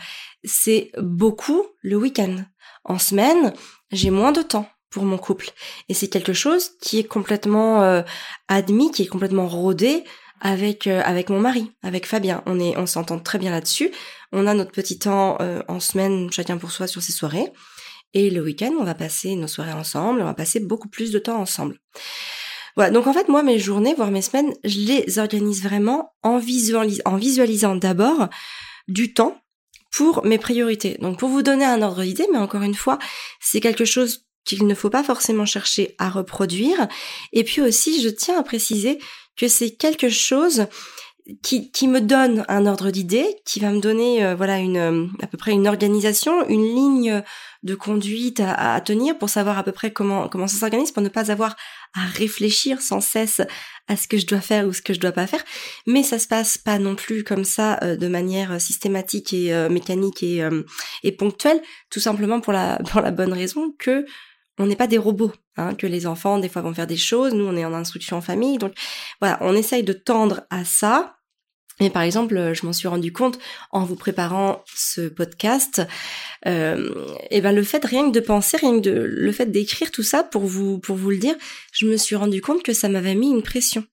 c'est 0.44 0.92
beaucoup 0.98 1.62
le 1.82 1.96
week-end. 1.96 2.36
En 2.84 2.98
semaine, 2.98 3.52
j'ai 3.90 4.10
moins 4.10 4.32
de 4.32 4.42
temps 4.42 4.68
pour 4.90 5.04
mon 5.04 5.18
couple. 5.18 5.50
Et 5.88 5.94
c'est 5.94 6.08
quelque 6.08 6.32
chose 6.32 6.70
qui 6.80 6.98
est 6.98 7.04
complètement 7.04 7.82
euh, 7.82 8.02
admis, 8.48 8.92
qui 8.92 9.02
est 9.02 9.06
complètement 9.06 9.48
rodé 9.48 10.04
avec 10.40 10.86
euh, 10.86 11.02
avec 11.04 11.30
mon 11.30 11.40
mari, 11.40 11.70
avec 11.82 12.06
Fabien. 12.06 12.42
On 12.46 12.60
est 12.60 12.76
on 12.76 12.86
s'entend 12.86 13.18
très 13.18 13.38
bien 13.38 13.50
là-dessus. 13.50 13.90
On 14.32 14.46
a 14.46 14.54
notre 14.54 14.72
petit 14.72 14.98
temps 14.98 15.36
euh, 15.40 15.62
en 15.68 15.80
semaine 15.80 16.30
chacun 16.32 16.58
pour 16.58 16.70
soi 16.70 16.86
sur 16.86 17.02
ses 17.02 17.12
soirées 17.12 17.52
et 18.12 18.30
le 18.30 18.42
week-end 18.42 18.72
on 18.78 18.84
va 18.84 18.94
passer 18.94 19.36
nos 19.36 19.48
soirées 19.48 19.72
ensemble. 19.72 20.20
On 20.20 20.26
va 20.26 20.34
passer 20.34 20.60
beaucoup 20.60 20.88
plus 20.88 21.10
de 21.10 21.18
temps 21.18 21.40
ensemble. 21.40 21.78
Voilà, 22.76 22.90
donc 22.90 23.06
en 23.06 23.12
fait 23.12 23.28
moi 23.28 23.42
mes 23.42 23.58
journées 23.58 23.94
voire 23.94 24.10
mes 24.10 24.22
semaines, 24.22 24.52
je 24.64 24.78
les 24.78 25.18
organise 25.18 25.62
vraiment 25.62 26.12
en, 26.22 26.38
visualis 26.38 27.00
en 27.04 27.16
visualisant 27.16 27.76
d'abord 27.76 28.28
du 28.88 29.14
temps 29.14 29.40
pour 29.96 30.24
mes 30.24 30.38
priorités. 30.38 30.96
Donc 31.00 31.18
pour 31.18 31.28
vous 31.28 31.42
donner 31.42 31.64
un 31.64 31.82
ordre 31.82 32.02
d'idée, 32.02 32.26
mais 32.32 32.38
encore 32.38 32.62
une 32.62 32.74
fois, 32.74 32.98
c'est 33.40 33.60
quelque 33.60 33.84
chose 33.84 34.26
qu'il 34.44 34.66
ne 34.66 34.74
faut 34.74 34.90
pas 34.90 35.04
forcément 35.04 35.46
chercher 35.46 35.94
à 35.98 36.10
reproduire. 36.10 36.88
Et 37.32 37.44
puis 37.44 37.62
aussi, 37.62 38.02
je 38.02 38.08
tiens 38.08 38.38
à 38.38 38.42
préciser 38.42 38.98
que 39.36 39.48
c'est 39.48 39.70
quelque 39.70 40.08
chose 40.08 40.66
qui, 41.42 41.70
qui 41.70 41.88
me 41.88 42.00
donne 42.00 42.44
un 42.48 42.66
ordre 42.66 42.90
d'idée, 42.90 43.26
qui 43.46 43.58
va 43.60 43.70
me 43.70 43.80
donner 43.80 44.24
euh, 44.24 44.34
voilà 44.34 44.58
une 44.58 44.76
euh, 44.76 45.06
à 45.22 45.26
peu 45.26 45.38
près 45.38 45.52
une 45.52 45.66
organisation, 45.66 46.46
une 46.48 46.62
ligne 46.62 47.22
de 47.62 47.74
conduite 47.74 48.40
à, 48.40 48.74
à, 48.74 48.80
tenir 48.82 49.16
pour 49.16 49.30
savoir 49.30 49.56
à 49.56 49.62
peu 49.62 49.72
près 49.72 49.90
comment 49.90 50.28
comment 50.28 50.46
ça 50.46 50.58
s'organise 50.58 50.92
pour 50.92 51.02
ne 51.02 51.08
pas 51.08 51.30
avoir 51.30 51.56
à 51.94 52.04
réfléchir 52.04 52.82
sans 52.82 53.00
cesse 53.00 53.40
à 53.88 53.96
ce 53.96 54.06
que 54.06 54.18
je 54.18 54.26
dois 54.26 54.40
faire 54.40 54.66
ou 54.66 54.72
ce 54.74 54.82
que 54.82 54.92
je 54.92 55.00
dois 55.00 55.12
pas 55.12 55.26
faire. 55.26 55.42
Mais 55.86 56.02
ça 56.02 56.18
se 56.18 56.28
passe 56.28 56.58
pas 56.58 56.78
non 56.78 56.94
plus 56.94 57.24
comme 57.24 57.44
ça 57.44 57.78
euh, 57.82 57.96
de 57.96 58.08
manière 58.08 58.60
systématique 58.60 59.32
et 59.32 59.54
mécanique 59.70 60.22
et, 60.22 60.46
et 61.02 61.12
ponctuelle, 61.12 61.60
tout 61.90 62.00
simplement 62.00 62.40
pour 62.40 62.52
la 62.52 62.78
pour 62.90 63.00
la 63.00 63.10
bonne 63.10 63.32
raison 63.32 63.74
que 63.78 64.04
on 64.58 64.66
n'est 64.66 64.76
pas 64.76 64.86
des 64.86 64.98
robots, 64.98 65.32
hein, 65.56 65.74
que 65.74 65.86
les 65.86 66.06
enfants 66.06 66.38
des 66.38 66.48
fois 66.48 66.62
vont 66.62 66.74
faire 66.74 66.86
des 66.86 66.96
choses, 66.96 67.34
nous 67.34 67.46
on 67.46 67.56
est 67.56 67.64
en 67.64 67.74
instruction 67.74 68.16
en 68.16 68.20
famille, 68.20 68.58
donc 68.58 68.72
voilà, 69.20 69.38
on 69.40 69.54
essaye 69.54 69.82
de 69.82 69.92
tendre 69.92 70.42
à 70.50 70.64
ça. 70.64 71.16
Et 71.80 71.90
par 71.90 72.02
exemple, 72.02 72.52
je 72.54 72.64
m'en 72.64 72.72
suis 72.72 72.86
rendu 72.86 73.12
compte 73.12 73.36
en 73.72 73.82
vous 73.82 73.96
préparant 73.96 74.62
ce 74.76 75.08
podcast, 75.08 75.82
euh, 76.46 76.94
et 77.30 77.40
ben 77.40 77.52
le 77.52 77.64
fait 77.64 77.84
rien 77.84 78.08
que 78.08 78.14
de 78.14 78.20
penser, 78.20 78.56
rien 78.58 78.76
que 78.76 78.88
de 78.88 78.92
le 78.92 79.32
fait 79.32 79.46
d'écrire 79.46 79.90
tout 79.90 80.04
ça 80.04 80.22
pour 80.22 80.42
vous 80.42 80.78
pour 80.78 80.94
vous 80.94 81.10
le 81.10 81.16
dire, 81.16 81.34
je 81.72 81.86
me 81.86 81.96
suis 81.96 82.14
rendu 82.14 82.40
compte 82.40 82.62
que 82.62 82.72
ça 82.72 82.88
m'avait 82.88 83.16
mis 83.16 83.30
une 83.30 83.42
pression. 83.42 83.84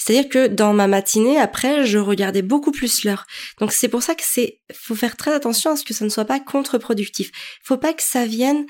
C'est-à-dire 0.00 0.30
que 0.30 0.46
dans 0.46 0.72
ma 0.72 0.86
matinée, 0.86 1.38
après, 1.38 1.84
je 1.84 1.98
regardais 1.98 2.40
beaucoup 2.40 2.72
plus 2.72 3.04
l'heure. 3.04 3.26
Donc 3.58 3.70
c'est 3.70 3.88
pour 3.88 4.02
ça 4.02 4.14
que 4.14 4.22
c'est, 4.24 4.60
faut 4.72 4.94
faire 4.94 5.14
très 5.14 5.34
attention 5.34 5.72
à 5.72 5.76
ce 5.76 5.84
que 5.84 5.92
ça 5.92 6.06
ne 6.06 6.10
soit 6.10 6.24
pas 6.24 6.40
contre-productif. 6.40 7.30
Faut 7.62 7.76
pas 7.76 7.92
que 7.92 8.02
ça 8.02 8.24
vienne 8.24 8.64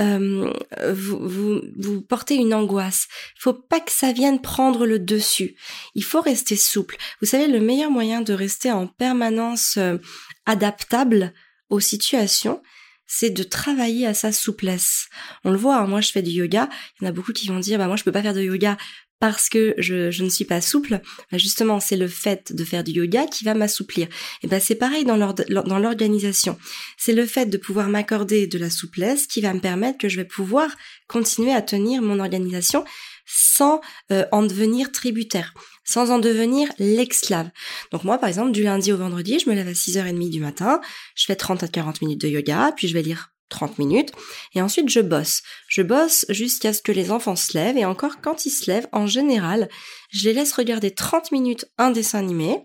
euh, 0.00 0.52
vous, 0.92 1.28
vous, 1.28 1.60
vous 1.76 2.02
portez 2.02 2.34
une 2.34 2.54
angoisse. 2.54 3.06
Faut 3.38 3.54
pas 3.54 3.80
que 3.80 3.92
ça 3.92 4.12
vienne 4.12 4.40
prendre 4.40 4.86
le 4.86 4.98
dessus. 4.98 5.56
Il 5.94 6.04
faut 6.04 6.20
rester 6.20 6.56
souple. 6.56 6.96
Vous 7.20 7.26
savez, 7.26 7.46
le 7.46 7.60
meilleur 7.60 7.90
moyen 7.90 8.20
de 8.20 8.32
rester 8.32 8.72
en 8.72 8.86
permanence 8.86 9.76
euh, 9.76 9.98
adaptable 10.46 11.32
aux 11.70 11.80
situations, 11.80 12.62
c'est 13.06 13.30
de 13.30 13.42
travailler 13.42 14.06
à 14.06 14.14
sa 14.14 14.32
souplesse. 14.32 15.08
On 15.44 15.50
le 15.50 15.58
voit, 15.58 15.76
hein, 15.76 15.86
moi 15.86 16.00
je 16.00 16.10
fais 16.10 16.22
du 16.22 16.30
yoga, 16.30 16.68
il 17.00 17.04
y 17.04 17.06
en 17.06 17.10
a 17.10 17.12
beaucoup 17.12 17.32
qui 17.32 17.46
vont 17.48 17.60
dire 17.60 17.78
bah 17.78 17.86
moi 17.86 17.96
je 17.96 18.04
peux 18.04 18.12
pas 18.12 18.22
faire 18.22 18.34
de 18.34 18.42
yoga 18.42 18.76
parce 19.20 19.48
que 19.48 19.74
je, 19.78 20.10
je 20.10 20.24
ne 20.24 20.28
suis 20.28 20.44
pas 20.44 20.60
souple, 20.60 21.00
bah, 21.30 21.38
justement 21.38 21.80
c'est 21.80 21.96
le 21.96 22.08
fait 22.08 22.52
de 22.52 22.64
faire 22.64 22.84
du 22.84 22.92
yoga 22.92 23.26
qui 23.26 23.44
va 23.44 23.54
m'assouplir. 23.54 24.08
Et 24.42 24.46
ben 24.46 24.60
c'est 24.60 24.74
pareil 24.74 25.04
dans 25.04 25.16
l'organisation. 25.16 26.58
C'est 26.96 27.14
le 27.14 27.26
fait 27.26 27.46
de 27.46 27.56
pouvoir 27.56 27.88
m'accorder 27.88 28.46
de 28.46 28.58
la 28.58 28.70
souplesse 28.70 29.26
qui 29.26 29.40
va 29.40 29.54
me 29.54 29.60
permettre 29.60 29.98
que 29.98 30.08
je 30.08 30.16
vais 30.16 30.24
pouvoir 30.24 30.70
continuer 31.08 31.52
à 31.52 31.62
tenir 31.62 32.02
mon 32.02 32.20
organisation 32.20 32.84
sans 33.26 33.80
euh, 34.12 34.26
en 34.32 34.42
devenir 34.42 34.92
tributaire, 34.92 35.54
sans 35.84 36.10
en 36.10 36.18
devenir 36.18 36.68
l'esclave. 36.78 37.50
Donc 37.90 38.04
moi, 38.04 38.18
par 38.18 38.28
exemple, 38.28 38.52
du 38.52 38.62
lundi 38.62 38.92
au 38.92 38.96
vendredi, 38.96 39.38
je 39.38 39.48
me 39.48 39.54
lève 39.54 39.68
à 39.68 39.72
6h30 39.72 40.30
du 40.30 40.40
matin, 40.40 40.80
je 41.14 41.24
fais 41.24 41.36
30 41.36 41.62
à 41.62 41.68
40 41.68 42.02
minutes 42.02 42.20
de 42.20 42.28
yoga, 42.28 42.72
puis 42.76 42.88
je 42.88 42.94
vais 42.94 43.02
lire 43.02 43.33
30 43.48 43.78
minutes, 43.78 44.12
et 44.54 44.62
ensuite 44.62 44.88
je 44.88 45.00
bosse. 45.00 45.42
Je 45.68 45.82
bosse 45.82 46.26
jusqu'à 46.28 46.72
ce 46.72 46.82
que 46.82 46.92
les 46.92 47.10
enfants 47.10 47.36
se 47.36 47.56
lèvent, 47.56 47.76
et 47.76 47.84
encore 47.84 48.20
quand 48.22 48.46
ils 48.46 48.50
se 48.50 48.70
lèvent, 48.70 48.88
en 48.92 49.06
général, 49.06 49.68
je 50.10 50.24
les 50.24 50.34
laisse 50.34 50.52
regarder 50.52 50.92
30 50.92 51.32
minutes 51.32 51.66
un 51.78 51.90
dessin 51.90 52.18
animé, 52.18 52.58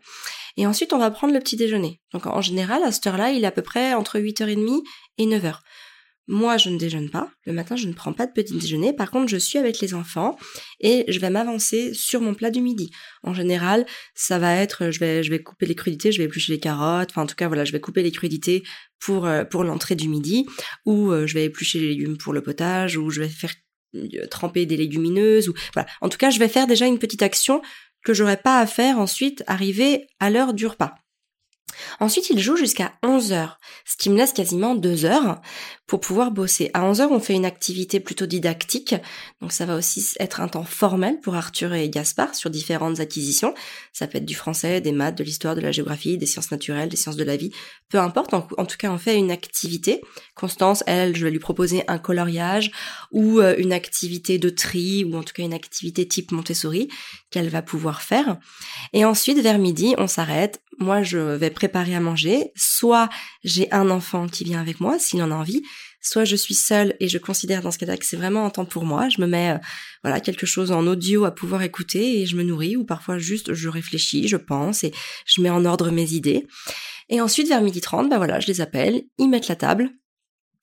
et 0.58 0.68
ensuite 0.68 0.94
on 0.94 0.98
va 0.98 1.12
prendre 1.12 1.34
le 1.34 1.40
petit 1.40 1.56
déjeuner. 1.56 2.02
Donc 2.14 2.26
en 2.26 2.42
général, 2.42 2.84
à 2.84 2.92
cette 2.92 3.08
heure-là, 3.08 3.32
il 3.32 3.44
est 3.44 3.48
à 3.48 3.52
peu 3.52 3.62
près 3.62 3.94
entre 3.94 4.20
8h30 4.20 4.82
et 5.18 5.26
9h. 5.26 5.60
Moi, 6.32 6.58
je 6.58 6.70
ne 6.70 6.78
déjeune 6.78 7.10
pas. 7.10 7.32
Le 7.48 7.54
matin, 7.54 7.76
je 7.76 7.88
ne 7.88 7.94
prends 7.94 8.14
pas 8.14 8.28
de 8.28 8.32
petit 8.32 8.54
déjeuner. 8.54 8.94
Par 8.94 9.10
contre, 9.10 9.28
je 9.30 9.38
suis 9.38 9.58
avec 9.58 9.80
les 9.80 9.96
enfants 9.96 10.38
et 10.80 11.04
je 11.08 11.20
vais 11.20 11.32
m'avancer 11.32 11.92
sur 11.96 12.22
mon 12.22 12.36
plat 12.36 12.52
du 12.52 12.62
midi. 12.62 12.92
En 13.24 13.34
général, 13.34 13.88
ça 14.14 14.38
va 14.38 14.54
être, 14.54 14.92
je 14.92 15.00
vais, 15.00 15.24
je 15.24 15.32
vais 15.32 15.42
couper 15.42 15.66
les 15.66 15.74
crudités, 15.74 16.12
je 16.12 16.20
vais 16.20 16.26
éplucher 16.26 16.54
les 16.54 16.60
carottes. 16.60 17.10
Enfin, 17.10 17.24
en 17.24 17.26
tout 17.26 17.34
cas, 17.34 17.48
voilà, 17.48 17.66
je 17.66 17.72
vais 17.72 17.80
couper 17.80 18.04
les 18.04 18.12
crudités 18.12 18.62
pour, 19.00 19.26
euh, 19.26 19.44
pour 19.44 19.64
l'entrée 19.64 19.96
du 19.96 20.08
midi 20.08 20.46
ou 20.86 21.12
euh, 21.12 21.26
je 21.26 21.34
vais 21.34 21.46
éplucher 21.46 21.80
les 21.80 21.88
légumes 21.88 22.20
pour 22.20 22.32
le 22.32 22.44
potage 22.44 22.96
ou 22.96 23.10
je 23.10 23.22
vais 23.22 23.28
faire 23.28 23.56
euh, 23.96 24.28
tremper 24.28 24.68
des 24.68 24.78
légumineuses 24.78 25.50
ou 25.50 25.56
voilà. 25.74 25.90
En 26.00 26.10
tout 26.10 26.20
cas, 26.20 26.30
je 26.30 26.38
vais 26.38 26.48
faire 26.48 26.68
déjà 26.68 26.86
une 26.86 27.00
petite 27.00 27.24
action 27.24 27.64
que 28.06 28.14
j'aurais 28.14 28.38
pas 28.38 28.60
à 28.60 28.68
faire 28.68 29.00
ensuite 29.00 29.44
arriver 29.48 30.06
à 30.20 30.30
l'heure 30.30 30.54
du 30.54 30.68
repas. 30.68 30.94
Ensuite, 32.00 32.30
il 32.30 32.40
joue 32.40 32.56
jusqu'à 32.56 32.94
11 33.04 33.32
heures, 33.32 33.60
ce 33.86 33.98
qui 33.98 34.10
me 34.10 34.18
laisse 34.18 34.34
quasiment 34.34 34.76
2 34.76 35.06
heures 35.06 35.42
pour 35.90 36.00
pouvoir 36.00 36.30
bosser. 36.30 36.70
À 36.76 36.86
11 36.86 37.02
heures, 37.02 37.12
on 37.12 37.20
fait 37.20 37.34
une 37.34 37.46
activité 37.46 38.00
plutôt 38.00 38.28
didactique, 38.28 38.94
donc 39.42 39.52
ça 39.52 39.66
va 39.66 39.76
aussi 39.76 40.06
être 40.20 40.40
un 40.40 40.48
temps 40.48 40.64
formel 40.64 41.20
pour 41.20 41.34
Arthur 41.34 41.74
et 41.74 41.90
Gaspard 41.90 42.36
sur 42.36 42.52
différentes 42.52 43.00
acquisitions. 43.00 43.56
Ça 43.92 44.06
peut 44.06 44.20
être 44.20 44.26
du 44.26 44.36
français, 44.36 44.82
des 44.82 44.92
maths, 44.92 45.18
de 45.18 45.24
l'histoire, 45.24 45.56
de 45.56 45.62
la 45.62 45.72
géographie, 45.72 46.20
des 46.20 46.28
sciences 46.28 46.52
naturelles, 46.52 46.90
des 46.90 46.96
sciences 46.96 47.16
de 47.16 47.24
la 47.24 47.38
vie, 47.38 47.52
peu 47.90 47.98
importe. 47.98 48.36
En, 48.36 48.42
tout 48.42 48.78
cas, 48.78 48.92
on 48.92 49.00
fait 49.00 49.18
une 49.18 49.32
activité. 49.32 50.02
Constance, 50.36 50.84
elle, 50.86 51.16
je 51.16 51.26
vais 51.26 51.32
lui 51.32 51.40
proposer 51.40 51.84
un 51.88 51.98
coloriage 51.98 52.70
ou 53.12 53.40
euh, 53.40 53.56
une 53.58 53.74
activité 53.74 54.38
de 54.38 54.50
tri 54.50 55.04
ou 55.04 55.18
en 55.18 55.24
tout 55.24 55.34
cas 55.34 55.42
une 55.42 55.56
activité 55.56 56.08
type 56.08 56.32
Montessori 56.32 56.88
qu'elle 57.32 57.50
va 57.50 57.64
pouvoir 57.64 58.04
faire. 58.04 58.38
Et 58.94 59.06
ensuite, 59.06 59.40
vers 59.40 59.58
midi, 59.58 59.96
on 59.98 60.06
s'arrête. 60.06 60.62
Moi, 60.78 61.02
je 61.02 61.18
vais 61.18 61.50
préparer 61.50 61.96
à 61.96 62.00
manger. 62.00 62.52
Soit 62.56 63.10
j'ai 63.44 63.72
un 63.72 63.90
enfant 63.90 64.28
qui 64.28 64.44
vient 64.44 64.62
avec 64.62 64.80
moi, 64.80 65.00
s'il 65.00 65.22
en 65.24 65.32
a 65.32 65.36
envie, 65.36 65.64
soit 66.02 66.26
je 66.26 66.36
suis 66.36 66.56
seule 66.56 66.96
et 67.00 67.08
je 67.08 67.18
considère 67.18 67.62
dans 67.62 67.72
ce 67.72 67.78
cas-là 67.78 67.98
que 67.98 68.06
c'est 68.06 68.18
vraiment 68.18 68.46
un 68.46 68.50
temps 68.50 68.66
pour 68.66 68.86
moi. 68.86 69.10
Je 69.10 69.22
me 69.22 69.28
mets, 69.28 69.52
euh, 69.52 69.58
voilà, 70.04 70.20
quelque 70.20 70.46
chose 70.46 70.72
en 70.72 70.86
audio 70.88 71.26
à 71.26 71.32
pouvoir 71.32 71.62
écouter 71.62 72.22
et 72.22 72.26
je 72.26 72.36
me 72.36 72.44
nourris 72.44 72.76
ou 72.76 72.86
parfois 72.86 73.18
juste 73.18 73.54
je 73.54 73.70
réfléchis, 73.70 74.28
je 74.28 74.38
pense 74.38 74.84
et 74.84 74.92
je 75.26 75.42
mets 75.42 75.50
en 75.50 75.66
ordre 75.66 75.92
mes 75.92 76.14
idées. 76.14 76.48
Et 77.10 77.22
ensuite, 77.22 77.48
vers 77.48 77.62
midi 77.62 77.82
30, 77.82 78.10
bah 78.10 78.18
voilà, 78.18 78.40
je 78.40 78.48
les 78.48 78.62
appelle, 78.62 79.04
ils 79.18 79.30
mettent 79.30 79.48
la 79.48 79.56
table, 79.56 79.92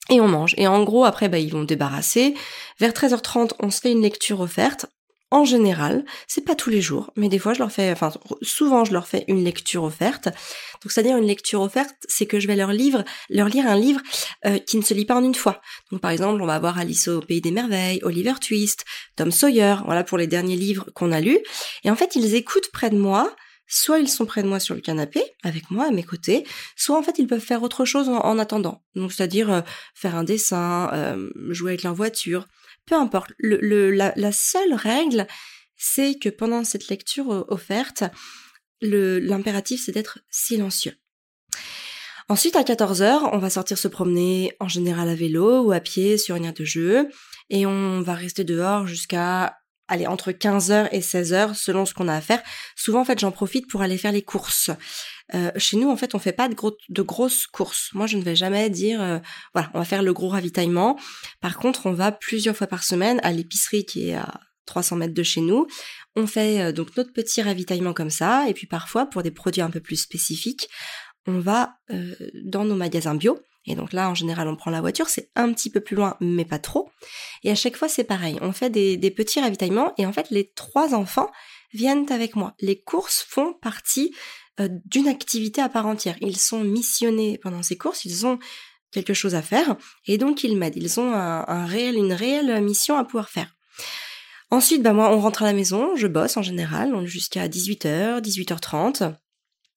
et 0.09 0.21
on 0.21 0.27
mange. 0.27 0.53
Et 0.57 0.67
en 0.67 0.83
gros, 0.83 1.05
après, 1.05 1.29
bah, 1.29 1.39
ils 1.39 1.51
vont 1.51 1.63
débarrasser. 1.63 2.33
Vers 2.79 2.91
13h30, 2.91 3.51
on 3.59 3.69
se 3.69 3.81
fait 3.81 3.91
une 3.91 4.01
lecture 4.01 4.39
offerte 4.39 4.85
en 5.29 5.43
général, 5.43 6.05
c'est 6.27 6.45
pas 6.45 6.55
tous 6.55 6.69
les 6.69 6.81
jours, 6.81 7.11
mais 7.17 7.27
des 7.27 7.37
fois 7.37 7.53
je 7.53 7.59
leur 7.59 7.71
fais, 7.71 7.91
enfin 7.91 8.11
souvent 8.41 8.85
je 8.85 8.93
leur 8.93 9.07
fais 9.07 9.25
une 9.27 9.43
lecture 9.43 9.83
offerte. 9.83 10.25
Donc 10.25 10.91
c'est-à-dire 10.91 11.17
une 11.17 11.27
lecture 11.27 11.61
offerte, 11.61 11.95
c'est 12.07 12.25
que 12.25 12.39
je 12.39 12.47
vais 12.47 12.55
leur 12.55 12.71
livre, 12.71 13.03
leur 13.29 13.49
lire 13.49 13.67
un 13.67 13.77
livre 13.77 13.99
euh, 14.45 14.57
qui 14.57 14.77
ne 14.77 14.83
se 14.83 14.93
lit 14.93 15.05
pas 15.05 15.15
en 15.15 15.23
une 15.23 15.35
fois. 15.35 15.59
Donc 15.91 15.99
par 15.99 16.11
exemple, 16.11 16.41
on 16.41 16.45
va 16.45 16.55
avoir 16.55 16.77
Alice 16.77 17.09
au 17.09 17.19
pays 17.19 17.41
des 17.41 17.51
merveilles, 17.51 17.99
Oliver 18.03 18.35
Twist, 18.39 18.85
Tom 19.17 19.31
Sawyer, 19.31 19.75
voilà 19.85 20.05
pour 20.05 20.17
les 20.17 20.27
derniers 20.27 20.55
livres 20.55 20.85
qu'on 20.93 21.11
a 21.11 21.19
lus. 21.19 21.39
Et 21.83 21.91
en 21.91 21.95
fait, 21.97 22.15
ils 22.15 22.35
écoutent 22.35 22.71
près 22.71 22.89
de 22.89 22.97
moi. 22.97 23.35
Soit 23.69 23.99
ils 23.99 24.07
sont 24.07 24.25
près 24.25 24.43
de 24.43 24.47
moi 24.47 24.61
sur 24.61 24.75
le 24.75 24.79
canapé, 24.79 25.21
avec 25.43 25.69
moi 25.71 25.87
à 25.87 25.91
mes 25.91 26.03
côtés, 26.03 26.47
soit 26.77 26.97
en 26.97 27.03
fait 27.03 27.19
ils 27.19 27.27
peuvent 27.27 27.41
faire 27.41 27.63
autre 27.63 27.83
chose 27.83 28.07
en, 28.07 28.39
attendant. 28.39 28.81
Donc 28.95 29.11
c'est-à-dire 29.11 29.51
euh, 29.51 29.61
faire 29.93 30.15
un 30.15 30.23
dessin, 30.23 30.89
euh, 30.93 31.29
jouer 31.49 31.71
avec 31.71 31.83
leur 31.83 31.93
voiture, 31.93 32.47
peu 32.87 32.95
importe. 32.95 33.33
La, 33.39 34.31
seule 34.31 34.73
règle, 34.73 35.27
c'est 35.75 36.17
que 36.17 36.29
pendant 36.29 36.63
cette 36.63 36.87
lecture 36.87 37.45
offerte, 37.49 38.03
l'impératif, 38.81 39.83
c'est 39.85 39.91
d'être 39.91 40.19
silencieux. 40.31 40.95
Ensuite, 42.29 42.55
à 42.55 42.63
14h, 42.63 43.29
on 43.31 43.37
va 43.37 43.49
sortir 43.49 43.77
se 43.77 43.87
promener 43.87 44.53
en 44.59 44.67
général 44.67 45.07
à 45.07 45.15
vélo 45.15 45.61
ou 45.61 45.71
à 45.71 45.79
pied 45.79 46.17
sur 46.17 46.35
une 46.35 46.45
aire 46.45 46.53
de 46.53 46.65
jeu 46.65 47.07
et 47.49 47.65
on 47.65 48.01
va 48.01 48.15
rester 48.15 48.43
dehors 48.43 48.85
jusqu'à 48.85 49.57
aller 49.87 50.07
entre 50.07 50.31
15h 50.31 50.89
et 50.91 50.99
16h 50.99 51.53
selon 51.53 51.85
ce 51.85 51.93
qu'on 51.93 52.07
a 52.07 52.15
à 52.15 52.21
faire. 52.21 52.41
Souvent 52.75 53.01
en 53.01 53.05
fait, 53.05 53.19
j'en 53.19 53.31
profite 53.31 53.67
pour 53.67 53.81
aller 53.81 53.97
faire 53.97 54.11
les 54.11 54.21
courses. 54.21 54.71
Euh, 55.33 55.51
chez 55.57 55.77
nous, 55.77 55.89
en 55.89 55.97
fait, 55.97 56.15
on 56.15 56.19
fait 56.19 56.31
pas 56.31 56.47
de, 56.47 56.55
gros, 56.55 56.77
grosses 56.89 57.47
courses. 57.47 57.89
Moi, 57.93 58.07
je 58.07 58.17
ne 58.17 58.23
vais 58.23 58.35
jamais 58.35 58.69
dire, 58.69 59.01
euh, 59.01 59.19
voilà, 59.53 59.69
on 59.73 59.79
va 59.79 59.85
faire 59.85 60.03
le 60.03 60.13
gros 60.13 60.29
ravitaillement. 60.29 60.97
Par 61.41 61.57
contre, 61.57 61.85
on 61.85 61.93
va 61.93 62.11
plusieurs 62.11 62.55
fois 62.55 62.67
par 62.67 62.83
semaine 62.83 63.19
à 63.23 63.31
l'épicerie 63.31 63.85
qui 63.85 64.09
est 64.09 64.15
à 64.15 64.39
300 64.65 64.97
mètres 64.97 65.13
de 65.13 65.23
chez 65.23 65.41
nous. 65.41 65.67
On 66.15 66.27
fait 66.27 66.61
euh, 66.61 66.71
donc 66.71 66.95
notre 66.95 67.11
petit 67.11 67.41
ravitaillement 67.41 67.93
comme 67.93 68.09
ça. 68.09 68.49
Et 68.49 68.53
puis 68.53 68.67
parfois, 68.67 69.05
pour 69.05 69.23
des 69.23 69.31
produits 69.31 69.61
un 69.61 69.69
peu 69.69 69.81
plus 69.81 69.97
spécifiques, 69.97 70.69
on 71.29 71.39
va 71.39 71.73
dans 72.45 72.63
nos 72.63 72.75
magasins 72.75 73.13
bio. 73.13 73.37
Et 73.67 73.75
donc 73.75 73.93
là, 73.93 74.09
en 74.09 74.15
général, 74.15 74.47
on 74.47 74.55
prend 74.55 74.71
la 74.71 74.81
voiture, 74.81 75.09
c'est 75.09 75.29
un 75.35 75.51
petit 75.51 75.69
peu 75.69 75.81
plus 75.81 75.95
loin, 75.95 76.15
mais 76.21 76.45
pas 76.45 76.57
trop. 76.57 76.89
Et 77.43 77.51
à 77.51 77.55
chaque 77.55 77.75
fois, 77.75 77.89
c'est 77.89 78.05
pareil. 78.05 78.37
On 78.41 78.53
fait 78.53 78.69
des, 78.69 79.11
petits 79.11 79.41
ravitaillements 79.41 79.93
et 79.97 80.05
en 80.05 80.13
fait, 80.13 80.27
les 80.31 80.51
trois 80.53 80.95
enfants 80.95 81.29
viennent 81.73 82.09
avec 82.11 82.35
moi. 82.35 82.55
Les 82.59 82.81
courses 82.81 83.25
font 83.27 83.53
partie 83.53 84.15
euh, 84.59 84.69
d'une 84.85 85.07
activité 85.07 85.61
à 85.61 85.69
part 85.69 85.85
entière. 85.85 86.15
Ils 86.21 86.37
sont 86.37 86.63
missionnés 86.63 87.37
pendant 87.37 87.61
ces 87.61 87.77
courses, 87.77 88.05
ils 88.05 88.25
ont 88.25 88.39
quelque 88.91 89.13
chose 89.13 89.35
à 89.35 89.41
faire 89.41 89.75
et 90.05 90.17
donc 90.17 90.43
ils 90.45 90.57
m'aident. 90.57 90.77
Ils 90.77 90.99
ont 90.99 91.13
une 91.13 92.13
réelle 92.13 92.61
mission 92.63 92.97
à 92.97 93.03
pouvoir 93.03 93.29
faire. 93.29 93.53
Ensuite, 94.49 94.81
bah 94.81 94.93
moi, 94.93 95.13
on 95.13 95.19
rentre 95.19 95.43
à 95.43 95.45
la 95.45 95.51
maison, 95.51 95.97
je 95.97 96.07
bosse 96.07 96.37
en 96.37 96.41
général, 96.41 97.05
jusqu'à 97.05 97.49
18h, 97.49 98.21
18h30. 98.21 99.13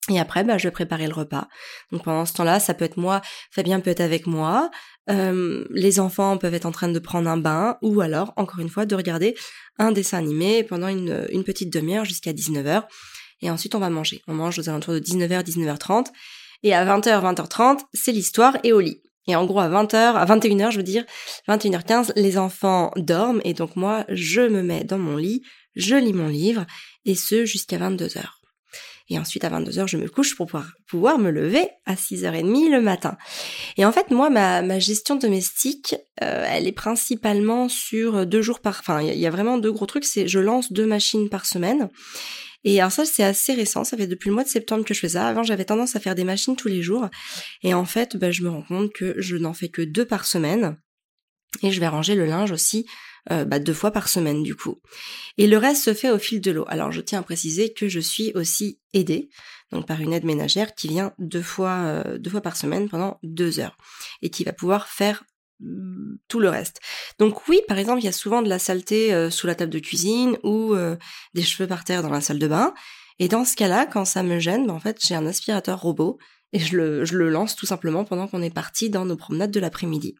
Et 0.09 0.19
après, 0.19 0.43
bah, 0.43 0.57
je 0.57 0.67
vais 0.67 0.71
préparer 0.71 1.07
le 1.07 1.13
repas. 1.13 1.47
Donc 1.91 2.03
pendant 2.03 2.25
ce 2.25 2.33
temps-là, 2.33 2.59
ça 2.59 2.73
peut 2.73 2.85
être 2.85 2.97
moi, 2.97 3.21
Fabien 3.51 3.79
peut 3.79 3.91
être 3.91 4.01
avec 4.01 4.25
moi, 4.25 4.71
euh, 5.09 5.65
les 5.69 5.99
enfants 5.99 6.37
peuvent 6.37 6.55
être 6.55 6.65
en 6.65 6.71
train 6.71 6.89
de 6.89 6.99
prendre 6.99 7.29
un 7.29 7.37
bain, 7.37 7.77
ou 7.81 8.01
alors, 8.01 8.33
encore 8.35 8.59
une 8.59 8.69
fois, 8.69 8.85
de 8.85 8.95
regarder 8.95 9.35
un 9.77 9.91
dessin 9.91 10.17
animé 10.17 10.63
pendant 10.63 10.87
une, 10.87 11.27
une 11.31 11.43
petite 11.43 11.71
demi-heure 11.71 12.05
jusqu'à 12.05 12.33
19h 12.33 12.83
et 13.41 13.49
ensuite 13.49 13.75
on 13.75 13.79
va 13.79 13.89
manger. 13.89 14.21
On 14.27 14.33
mange 14.33 14.59
aux 14.59 14.69
alentours 14.69 14.93
de 14.93 14.99
19h, 14.99 15.43
19h30, 15.43 16.07
et 16.63 16.73
à 16.73 16.85
20h, 16.85 17.21
20h30, 17.21 17.79
c'est 17.93 18.11
l'histoire 18.11 18.57
et 18.63 18.71
au 18.73 18.79
lit. 18.79 19.01
Et 19.27 19.35
en 19.35 19.45
gros, 19.45 19.59
à 19.59 19.69
20h, 19.69 19.95
à 19.95 20.25
21h, 20.25 20.71
je 20.71 20.77
veux 20.77 20.83
dire, 20.83 21.05
21h15, 21.47 22.13
les 22.15 22.37
enfants 22.37 22.91
dorment, 22.95 23.41
et 23.43 23.53
donc 23.53 23.75
moi, 23.75 24.05
je 24.09 24.41
me 24.41 24.61
mets 24.61 24.83
dans 24.83 24.97
mon 24.97 25.17
lit, 25.17 25.43
je 25.75 25.95
lis 25.95 26.13
mon 26.13 26.27
livre, 26.27 26.65
et 27.05 27.15
ce, 27.15 27.45
jusqu'à 27.45 27.77
22h. 27.77 28.40
Et 29.11 29.19
ensuite, 29.19 29.43
à 29.43 29.49
22h, 29.49 29.87
je 29.87 29.97
me 29.97 30.07
couche 30.07 30.37
pour 30.37 30.47
pouvoir, 30.47 30.71
pouvoir 30.87 31.19
me 31.19 31.31
lever 31.31 31.67
à 31.85 31.95
6h30 31.95 32.71
le 32.71 32.79
matin. 32.79 33.17
Et 33.75 33.83
en 33.83 33.91
fait, 33.91 34.09
moi, 34.09 34.29
ma, 34.29 34.61
ma 34.61 34.79
gestion 34.79 35.17
domestique, 35.17 35.95
euh, 36.23 36.45
elle 36.47 36.65
est 36.65 36.71
principalement 36.71 37.67
sur 37.67 38.25
deux 38.25 38.41
jours 38.41 38.61
par... 38.61 38.79
Enfin, 38.79 39.01
il 39.01 39.19
y, 39.19 39.27
a 39.27 39.29
vraiment 39.29 39.57
deux 39.57 39.73
gros 39.73 39.85
trucs, 39.85 40.05
c'est 40.05 40.29
je 40.29 40.39
lance 40.39 40.71
deux 40.71 40.85
machines 40.85 41.27
par 41.27 41.45
semaine. 41.45 41.89
Et 42.63 42.79
alors 42.79 42.93
ça, 42.93 43.03
c'est 43.03 43.23
assez 43.23 43.53
récent. 43.53 43.83
Ça 43.83 43.97
fait 43.97 44.07
depuis 44.07 44.29
le 44.29 44.35
mois 44.35 44.45
de 44.45 44.49
septembre 44.49 44.85
que 44.85 44.93
je 44.93 45.01
fais 45.01 45.09
ça. 45.09 45.27
Avant, 45.27 45.43
j'avais 45.43 45.65
tendance 45.65 45.97
à 45.97 45.99
faire 45.99 46.15
des 46.15 46.23
machines 46.23 46.55
tous 46.55 46.69
les 46.69 46.81
jours. 46.81 47.09
Et 47.63 47.73
en 47.73 47.83
fait, 47.83 48.15
bah, 48.15 48.31
je 48.31 48.43
me 48.43 48.49
rends 48.49 48.63
compte 48.63 48.93
que 48.93 49.15
je 49.17 49.35
n'en 49.35 49.53
fais 49.53 49.67
que 49.67 49.81
deux 49.81 50.05
par 50.05 50.23
semaine. 50.23 50.77
Et 51.63 51.71
je 51.71 51.81
vais 51.81 51.89
ranger 51.89 52.15
le 52.15 52.25
linge 52.25 52.53
aussi 52.53 52.85
euh, 53.29 53.45
bah, 53.45 53.59
deux 53.59 53.73
fois 53.73 53.91
par 53.91 54.09
semaine 54.09 54.41
du 54.41 54.55
coup. 54.55 54.81
Et 55.37 55.47
le 55.47 55.57
reste 55.57 55.83
se 55.83 55.93
fait 55.93 56.09
au 56.09 56.17
fil 56.17 56.41
de 56.41 56.51
l'eau. 56.51 56.65
Alors 56.67 56.91
je 56.91 57.01
tiens 57.01 57.19
à 57.19 57.23
préciser 57.23 57.73
que 57.73 57.87
je 57.87 57.99
suis 57.99 58.31
aussi 58.33 58.79
aidée 58.93 59.29
donc 59.71 59.87
par 59.87 60.01
une 60.01 60.11
aide 60.11 60.25
ménagère 60.25 60.73
qui 60.75 60.87
vient 60.87 61.13
deux 61.19 61.41
fois 61.41 61.83
euh, 61.85 62.17
deux 62.17 62.29
fois 62.29 62.41
par 62.41 62.57
semaine 62.57 62.89
pendant 62.89 63.19
deux 63.23 63.59
heures 63.59 63.77
et 64.21 64.29
qui 64.29 64.43
va 64.43 64.53
pouvoir 64.53 64.87
faire 64.87 65.23
tout 66.27 66.39
le 66.39 66.49
reste. 66.49 66.79
Donc 67.19 67.47
oui, 67.47 67.61
par 67.67 67.77
exemple, 67.77 68.01
il 68.01 68.05
y 68.05 68.07
a 68.07 68.11
souvent 68.11 68.41
de 68.41 68.49
la 68.49 68.57
saleté 68.57 69.13
euh, 69.13 69.29
sous 69.29 69.45
la 69.45 69.53
table 69.53 69.71
de 69.71 69.77
cuisine 69.77 70.37
ou 70.41 70.73
des 71.35 71.43
cheveux 71.43 71.67
par 71.67 71.83
terre 71.83 72.01
dans 72.01 72.09
la 72.09 72.21
salle 72.21 72.39
de 72.39 72.47
bain. 72.47 72.73
Et 73.19 73.27
dans 73.27 73.45
ce 73.45 73.55
cas-là, 73.55 73.85
quand 73.85 74.03
ça 74.03 74.23
me 74.23 74.39
gêne, 74.39 74.65
ben, 74.65 74.73
en 74.73 74.79
fait, 74.79 74.97
j'ai 75.05 75.13
un 75.13 75.27
aspirateur 75.27 75.79
robot 75.79 76.17
et 76.53 76.59
je 76.59 76.75
le, 76.75 77.05
je 77.05 77.15
le 77.15 77.29
lance 77.29 77.55
tout 77.55 77.67
simplement 77.67 78.03
pendant 78.03 78.27
qu'on 78.27 78.41
est 78.41 78.53
parti 78.53 78.89
dans 78.89 79.05
nos 79.05 79.15
promenades 79.15 79.51
de 79.51 79.59
l'après-midi. 79.59 80.15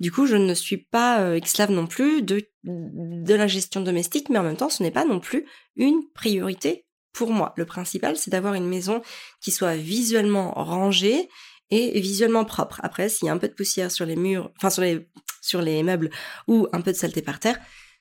Du 0.00 0.12
coup, 0.12 0.26
je 0.26 0.36
ne 0.36 0.54
suis 0.54 0.76
pas 0.76 1.20
euh, 1.20 1.40
esclave 1.42 1.72
non 1.72 1.86
plus 1.86 2.22
de, 2.22 2.48
la 2.64 3.46
gestion 3.46 3.80
domestique, 3.80 4.28
mais 4.28 4.38
en 4.38 4.44
même 4.44 4.56
temps, 4.56 4.68
ce 4.68 4.82
n'est 4.82 4.90
pas 4.90 5.04
non 5.04 5.18
plus 5.18 5.44
une 5.76 6.02
priorité 6.14 6.86
pour 7.12 7.32
moi. 7.32 7.52
Le 7.56 7.64
principal, 7.64 8.16
c'est 8.16 8.30
d'avoir 8.30 8.54
une 8.54 8.68
maison 8.68 9.02
qui 9.40 9.50
soit 9.50 9.74
visuellement 9.76 10.52
rangée 10.52 11.28
et 11.70 12.00
visuellement 12.00 12.44
propre. 12.44 12.80
Après, 12.84 13.08
s'il 13.08 13.26
y 13.26 13.28
a 13.28 13.32
un 13.32 13.38
peu 13.38 13.48
de 13.48 13.54
poussière 13.54 13.90
sur 13.90 14.06
les 14.06 14.16
murs, 14.16 14.52
enfin 14.56 14.70
sur 15.40 15.62
les 15.62 15.82
meubles 15.82 16.10
ou 16.46 16.68
un 16.72 16.80
peu 16.80 16.92
de 16.92 16.96
saleté 16.96 17.20
par 17.20 17.40
terre, 17.40 17.58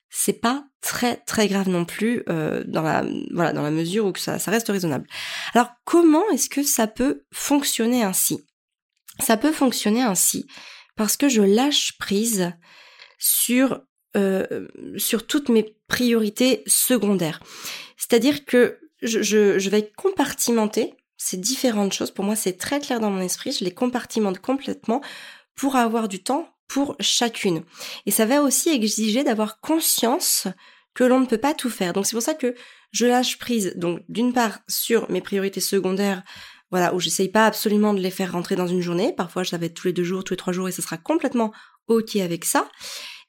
c'est 0.09 0.39
pas 0.39 0.65
très 0.81 1.17
très 1.25 1.47
grave 1.47 1.67
non 1.67 1.83
plus 1.83 2.23
euh, 2.29 2.63
dans 2.65 2.81
la 2.81 3.71
mesure 3.71 4.05
où 4.05 4.13
ça 4.15 4.37
reste 4.37 4.69
raisonnable. 4.69 5.07
Alors 5.53 5.71
comment 5.83 6.23
est-ce 6.31 6.49
que 6.49 6.63
ça 6.63 6.87
peut 6.87 7.25
fonctionner 7.33 8.03
ainsi? 8.03 8.45
Ça 9.19 9.35
peut 9.35 9.51
fonctionner 9.51 10.03
ainsi 10.03 10.47
parce 10.97 11.15
que 11.15 11.29
je 11.29 11.41
lâche 11.41 11.97
prise 11.97 12.51
sur 13.17 13.81
euh, 14.15 14.67
sur 14.97 15.27
toutes 15.27 15.49
mes 15.49 15.75
priorités 15.87 16.63
secondaires. 16.65 17.41
C'est-à-dire 17.97 18.45
que 18.45 18.79
je, 19.01 19.21
je, 19.21 19.59
je 19.59 19.69
vais 19.69 19.91
compartimenter 19.95 20.95
ces 21.17 21.37
différentes 21.37 21.93
choses. 21.93 22.11
Pour 22.11 22.25
moi, 22.25 22.35
c'est 22.35 22.57
très 22.57 22.79
clair 22.79 22.99
dans 22.99 23.11
mon 23.11 23.21
esprit. 23.21 23.51
Je 23.51 23.63
les 23.63 23.73
compartimente 23.73 24.39
complètement 24.39 25.01
pour 25.55 25.75
avoir 25.75 26.07
du 26.07 26.23
temps 26.23 26.49
pour 26.67 26.95
chacune. 26.99 27.63
Et 28.05 28.11
ça 28.11 28.25
va 28.25 28.41
aussi 28.41 28.69
exiger 28.69 29.23
d'avoir 29.23 29.59
conscience 29.59 30.47
que 30.93 31.03
l'on 31.03 31.19
ne 31.19 31.25
peut 31.25 31.37
pas 31.37 31.53
tout 31.53 31.69
faire. 31.69 31.93
Donc 31.93 32.05
c'est 32.05 32.15
pour 32.15 32.23
ça 32.23 32.33
que 32.33 32.55
je 32.91 33.05
lâche 33.05 33.37
prise, 33.37 33.73
donc 33.75 34.01
d'une 34.09 34.33
part 34.33 34.59
sur 34.67 35.09
mes 35.11 35.21
priorités 35.21 35.61
secondaires, 35.61 36.23
voilà, 36.71 36.93
où 36.93 36.99
j'essaye 36.99 37.29
pas 37.29 37.45
absolument 37.45 37.93
de 37.93 37.99
les 37.99 38.11
faire 38.11 38.33
rentrer 38.33 38.55
dans 38.55 38.67
une 38.67 38.81
journée. 38.81 39.13
Parfois, 39.13 39.43
je 39.43 39.55
vais 39.55 39.69
tous 39.69 39.87
les 39.87 39.93
deux 39.93 40.03
jours, 40.03 40.23
tous 40.23 40.33
les 40.33 40.37
trois 40.37 40.53
jours, 40.53 40.67
et 40.67 40.71
ce 40.71 40.81
sera 40.81 40.97
complètement 40.97 41.53
ok 41.87 42.17
avec 42.17 42.45
ça. 42.45 42.69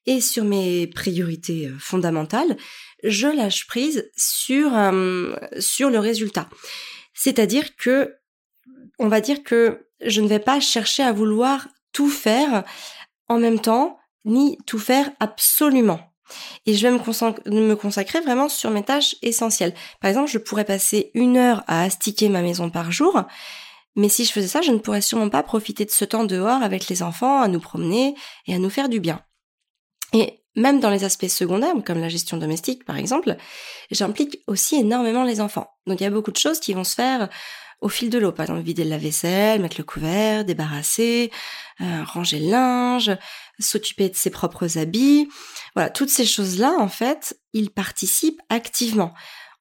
Et 0.07 0.21
sur 0.21 0.45
mes 0.45 0.87
priorités 0.87 1.67
euh, 1.69 1.77
fondamentales, 1.79 2.57
je 3.05 3.29
lâche 3.29 3.67
prise 3.67 4.11
sur 4.17 4.77
euh, 4.77 5.37
sur 5.59 5.91
le 5.91 5.99
résultat. 5.99 6.49
C'est-à-dire 7.15 7.77
que 7.77 8.15
on 8.99 9.09
va 9.09 9.21
dire 9.21 9.43
que 9.43 9.87
je 10.01 10.21
ne 10.21 10.29
vais 10.29 10.39
pas 10.39 10.61
chercher 10.61 11.03
à 11.03 11.13
vouloir 11.13 11.69
tout 11.93 12.09
faire 12.09 12.65
en 13.29 13.39
même 13.39 13.61
temps, 13.61 13.99
ni 14.25 14.59
tout 14.67 14.79
faire 14.79 15.11
absolument. 15.21 16.01
Et 16.67 16.75
je 16.75 16.87
vais 16.87 16.93
me, 16.93 17.75
consacrer 17.75 18.21
vraiment 18.21 18.49
sur 18.49 18.71
mes 18.71 18.83
tâches 18.83 19.17
essentielles. 19.23 19.75
Par 20.01 20.09
exemple, 20.09 20.31
je 20.31 20.39
pourrais 20.39 20.65
passer 20.65 21.11
une 21.15 21.37
heure 21.37 21.65
à 21.67 21.83
astiquer 21.83 22.29
ma 22.29 22.43
maison 22.43 22.71
par 22.71 22.93
jour, 22.93 23.23
mais 23.97 24.09
si 24.09 24.25
je 24.25 24.33
faisais 24.33 24.49
ça, 24.49 24.61
je 24.61 24.71
ne 24.71 24.79
pourrais 24.79 25.01
sûrement 25.01 25.29
pas 25.29 25.43
profiter 25.43 25.85
de 25.85 25.91
ce 25.91 26.05
temps 26.05 26.25
dehors 26.25 26.63
avec 26.63 26.89
les 26.89 27.03
enfants, 27.03 27.41
à 27.41 27.49
nous 27.49 27.61
promener 27.61 28.15
et 28.47 28.55
à 28.55 28.59
nous 28.59 28.71
faire 28.71 28.89
du 28.89 29.01
bien. 29.01 29.21
Et 30.13 30.41
même 30.55 30.81
dans 30.81 30.91
les 30.91 31.05
aspects 31.05 31.29
secondaires, 31.29 31.75
comme 31.85 32.01
la 32.01 32.09
gestion 32.09 32.37
domestique 32.37 32.85
par 32.85 32.97
exemple, 32.97 33.37
j'implique 33.91 34.41
aussi 34.47 34.77
énormément 34.77 35.25
les 35.25 35.41
enfants. 35.41 35.69
Donc 35.87 36.01
il 36.01 36.05
y 36.05 36.07
a 36.07 36.11
beaucoup 36.11 36.33
de 36.33 36.37
choses 36.37 36.61
qui 36.61 36.75
vont 36.75 36.85
se 36.85 36.95
faire 36.95 37.29
au 37.81 37.89
fil 37.89 38.11
de 38.11 38.19
l'eau. 38.19 38.33
Par 38.33 38.45
exemple, 38.45 38.63
vider 38.63 38.85
la 38.85 38.99
vaisselle, 38.99 39.61
mettre 39.61 39.77
le 39.79 39.85
couvert, 39.85 40.45
débarrasser, 40.45 41.31
euh, 41.81 42.05
ranger 42.05 42.41
le 42.41 42.51
linge, 42.51 43.11
s'occuper 43.59 44.09
de 44.09 44.17
ses 44.17 44.31
propres 44.31 44.79
habits. 44.79 45.29
Voilà, 45.75 45.91
toutes 45.91 46.11
ces 46.11 46.27
choses-là, 46.27 46.75
en 46.79 46.89
fait, 46.89 47.39
ils 47.53 47.71
participent 47.71 48.41
activement. 48.49 49.15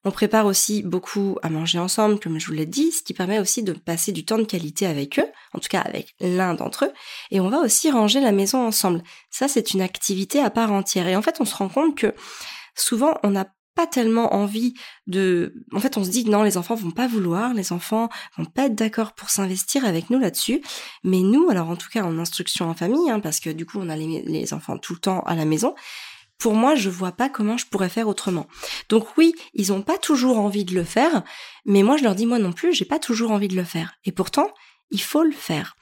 On 0.04 0.10
prépare 0.10 0.46
aussi 0.46 0.82
beaucoup 0.82 1.38
à 1.42 1.50
manger 1.50 1.78
ensemble, 1.78 2.20
comme 2.20 2.38
je 2.38 2.46
vous 2.46 2.52
l'ai 2.52 2.66
dit, 2.66 2.92
ce 2.92 3.02
qui 3.02 3.14
permet 3.14 3.40
aussi 3.40 3.62
de 3.62 3.72
passer 3.72 4.12
du 4.12 4.24
temps 4.24 4.38
de 4.38 4.44
qualité 4.44 4.86
avec 4.86 5.18
eux, 5.18 5.26
en 5.52 5.58
tout 5.58 5.68
cas 5.68 5.80
avec 5.80 6.14
l'un 6.20 6.54
d'entre 6.54 6.86
eux, 6.86 6.92
et 7.30 7.40
on 7.40 7.50
va 7.50 7.58
aussi 7.58 7.90
ranger 7.90 8.20
la 8.20 8.32
maison 8.32 8.64
ensemble. 8.64 9.02
Ça, 9.30 9.48
c'est 9.48 9.74
une 9.74 9.82
activité 9.82 10.40
à 10.40 10.50
part 10.50 10.72
entière. 10.72 11.08
Et 11.08 11.16
en 11.16 11.22
fait, 11.22 11.40
on 11.40 11.44
se 11.44 11.54
rend 11.54 11.68
compte 11.68 11.96
que 11.96 12.14
souvent, 12.76 13.18
on 13.24 13.30
n'a 13.30 13.46
pas 13.78 13.86
tellement 13.86 14.34
envie 14.34 14.74
de... 15.06 15.54
En 15.72 15.78
fait, 15.78 15.96
on 15.96 16.02
se 16.02 16.10
dit 16.10 16.28
non, 16.28 16.42
les 16.42 16.56
enfants 16.56 16.74
vont 16.74 16.90
pas 16.90 17.06
vouloir, 17.06 17.54
les 17.54 17.72
enfants 17.72 18.08
vont 18.36 18.44
pas 18.44 18.64
être 18.64 18.74
d'accord 18.74 19.12
pour 19.12 19.30
s'investir 19.30 19.84
avec 19.84 20.10
nous 20.10 20.18
là-dessus. 20.18 20.62
Mais 21.04 21.20
nous, 21.20 21.48
alors 21.48 21.70
en 21.70 21.76
tout 21.76 21.88
cas 21.88 22.02
en 22.02 22.18
instruction 22.18 22.68
en 22.68 22.74
famille, 22.74 23.08
hein, 23.08 23.20
parce 23.20 23.38
que 23.38 23.50
du 23.50 23.66
coup 23.66 23.78
on 23.80 23.88
a 23.88 23.94
les, 23.94 24.52
enfants 24.52 24.78
tout 24.78 24.94
le 24.94 24.98
temps 24.98 25.20
à 25.20 25.36
la 25.36 25.44
maison, 25.44 25.76
pour 26.38 26.54
moi, 26.54 26.74
je 26.74 26.90
vois 26.90 27.12
pas 27.12 27.28
comment 27.28 27.56
je 27.56 27.66
pourrais 27.66 27.88
faire 27.88 28.08
autrement. 28.08 28.48
Donc 28.88 29.16
oui, 29.16 29.32
ils 29.54 29.72
ont 29.72 29.82
pas 29.82 29.96
toujours 29.96 30.40
envie 30.40 30.64
de 30.64 30.74
le 30.74 30.82
faire, 30.82 31.22
mais 31.64 31.84
moi 31.84 31.96
je 31.96 32.02
leur 32.02 32.16
dis 32.16 32.26
moi 32.26 32.40
non 32.40 32.52
plus, 32.52 32.72
j'ai 32.72 32.84
pas 32.84 32.98
toujours 32.98 33.30
envie 33.30 33.48
de 33.48 33.54
le 33.54 33.62
faire. 33.62 33.94
Et 34.04 34.10
pourtant, 34.10 34.50
il 34.90 35.00
faut 35.00 35.22
le 35.22 35.30
faire. 35.30 35.76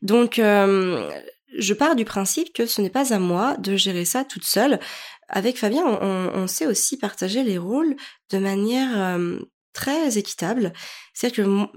Donc 0.00 0.38
euh, 0.38 1.10
je 1.56 1.74
pars 1.74 1.96
du 1.96 2.04
principe 2.04 2.52
que 2.52 2.66
ce 2.66 2.80
n'est 2.80 2.90
pas 2.90 3.12
à 3.12 3.18
moi 3.18 3.56
de 3.56 3.76
gérer 3.76 4.04
ça 4.04 4.24
toute 4.24 4.44
seule. 4.44 4.80
Avec 5.28 5.58
Fabien, 5.58 5.84
on, 5.84 6.46
sait 6.46 6.66
aussi 6.66 6.98
partager 6.98 7.42
les 7.42 7.58
rôles 7.58 7.96
de 8.30 8.38
manière 8.38 8.90
euh, 8.96 9.38
très 9.72 10.18
équitable. 10.18 10.72
C'est-à-dire 11.14 11.44
que 11.44 11.68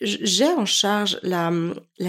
j'ai 0.00 0.48
en 0.48 0.66
charge 0.66 1.18
la, 1.22 1.50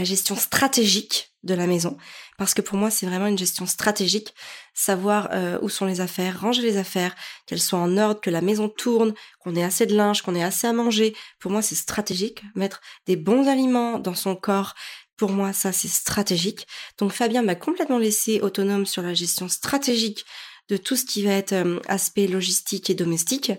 gestion 0.03 0.35
stratégique 0.35 1.31
de 1.43 1.53
la 1.53 1.67
maison, 1.67 1.97
parce 2.37 2.53
que 2.53 2.61
pour 2.61 2.77
moi 2.77 2.89
c'est 2.89 3.05
vraiment 3.05 3.27
une 3.27 3.37
gestion 3.37 3.65
stratégique, 3.65 4.33
savoir 4.73 5.27
euh, 5.33 5.59
où 5.61 5.67
sont 5.67 5.85
les 5.85 5.99
affaires, 5.99 6.39
ranger 6.39 6.61
les 6.61 6.77
affaires, 6.77 7.13
qu'elles 7.45 7.59
soient 7.59 7.79
en 7.79 7.97
ordre, 7.97 8.21
que 8.21 8.29
la 8.29 8.39
maison 8.39 8.69
tourne, 8.69 9.13
qu'on 9.39 9.55
ait 9.55 9.63
assez 9.63 9.85
de 9.85 9.95
linge, 9.95 10.21
qu'on 10.21 10.35
ait 10.35 10.43
assez 10.43 10.67
à 10.67 10.73
manger. 10.73 11.15
Pour 11.39 11.51
moi 11.51 11.61
c'est 11.61 11.75
stratégique, 11.75 12.43
mettre 12.55 12.81
des 13.07 13.17
bons 13.17 13.47
aliments 13.47 13.99
dans 13.99 14.15
son 14.15 14.37
corps, 14.37 14.73
pour 15.23 15.31
moi, 15.31 15.53
ça, 15.53 15.71
c'est 15.71 15.87
stratégique. 15.87 16.67
Donc 16.97 17.13
Fabien 17.13 17.43
m'a 17.43 17.55
complètement 17.55 17.97
laissé 17.97 18.41
autonome 18.41 18.85
sur 18.85 19.01
la 19.01 19.13
gestion 19.13 19.47
stratégique 19.47 20.25
de 20.67 20.75
tout 20.75 20.97
ce 20.97 21.05
qui 21.05 21.23
va 21.23 21.31
être 21.31 21.53
euh, 21.53 21.79
aspect 21.87 22.27
logistique 22.27 22.89
et 22.89 22.93
domestique. 22.93 23.53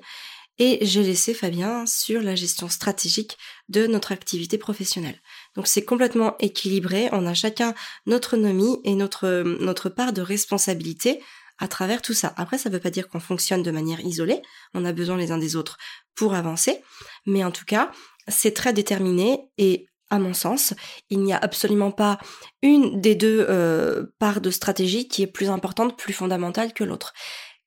Et 0.59 0.79
j'ai 0.83 1.03
laissé 1.03 1.33
Fabien 1.33 1.87
sur 1.87 2.21
la 2.21 2.35
gestion 2.35 2.69
stratégique 2.69 3.39
de 3.71 3.87
notre 3.87 4.13
activité 4.13 4.59
professionnelle. 4.59 5.19
Donc 5.57 5.67
c'est 5.67 5.87
complètement 5.87 6.37
équilibré, 6.39 7.09
on 7.13 7.27
a 7.27 7.33
chacun 7.33 7.73
notre 8.05 8.37
nomie 8.37 8.77
et 8.85 8.95
notre, 8.95 9.43
notre 9.43 9.89
part 9.89 10.13
de 10.13 10.21
responsabilité 10.21 11.23
à 11.57 11.67
travers 11.67 12.03
tout 12.03 12.13
ça. 12.13 12.35
Après, 12.37 12.59
ça 12.59 12.69
ne 12.69 12.75
veut 12.75 12.81
pas 12.81 12.91
dire 12.91 13.09
qu'on 13.09 13.21
fonctionne 13.21 13.63
de 13.63 13.71
manière 13.71 14.01
isolée, 14.01 14.43
on 14.75 14.85
a 14.85 14.93
besoin 14.93 15.17
les 15.17 15.33
uns 15.33 15.39
des 15.39 15.57
autres 15.57 15.79
pour 16.15 16.35
avancer, 16.35 16.83
mais 17.25 17.43
en 17.43 17.51
tout 17.51 17.65
cas, 17.65 17.91
c'est 18.29 18.53
très 18.53 18.75
déterminé 18.75 19.49
et 19.57 19.87
à 20.11 20.19
mon 20.19 20.35
sens, 20.35 20.75
il 21.11 21.21
n'y 21.21 21.33
a 21.33 21.39
absolument 21.39 21.91
pas 21.91 22.19
une 22.63 23.01
des 23.01 23.15
deux 23.15 23.47
euh, 23.49 24.07
parts 24.19 24.41
de 24.41 24.51
stratégie 24.51 25.09
qui 25.09 25.23
est 25.23 25.27
plus 25.27 25.51
importante, 25.51 25.97
plus 25.97 26.13
fondamentale 26.13 26.73
que 26.73 26.85
l'autre. 26.85 27.13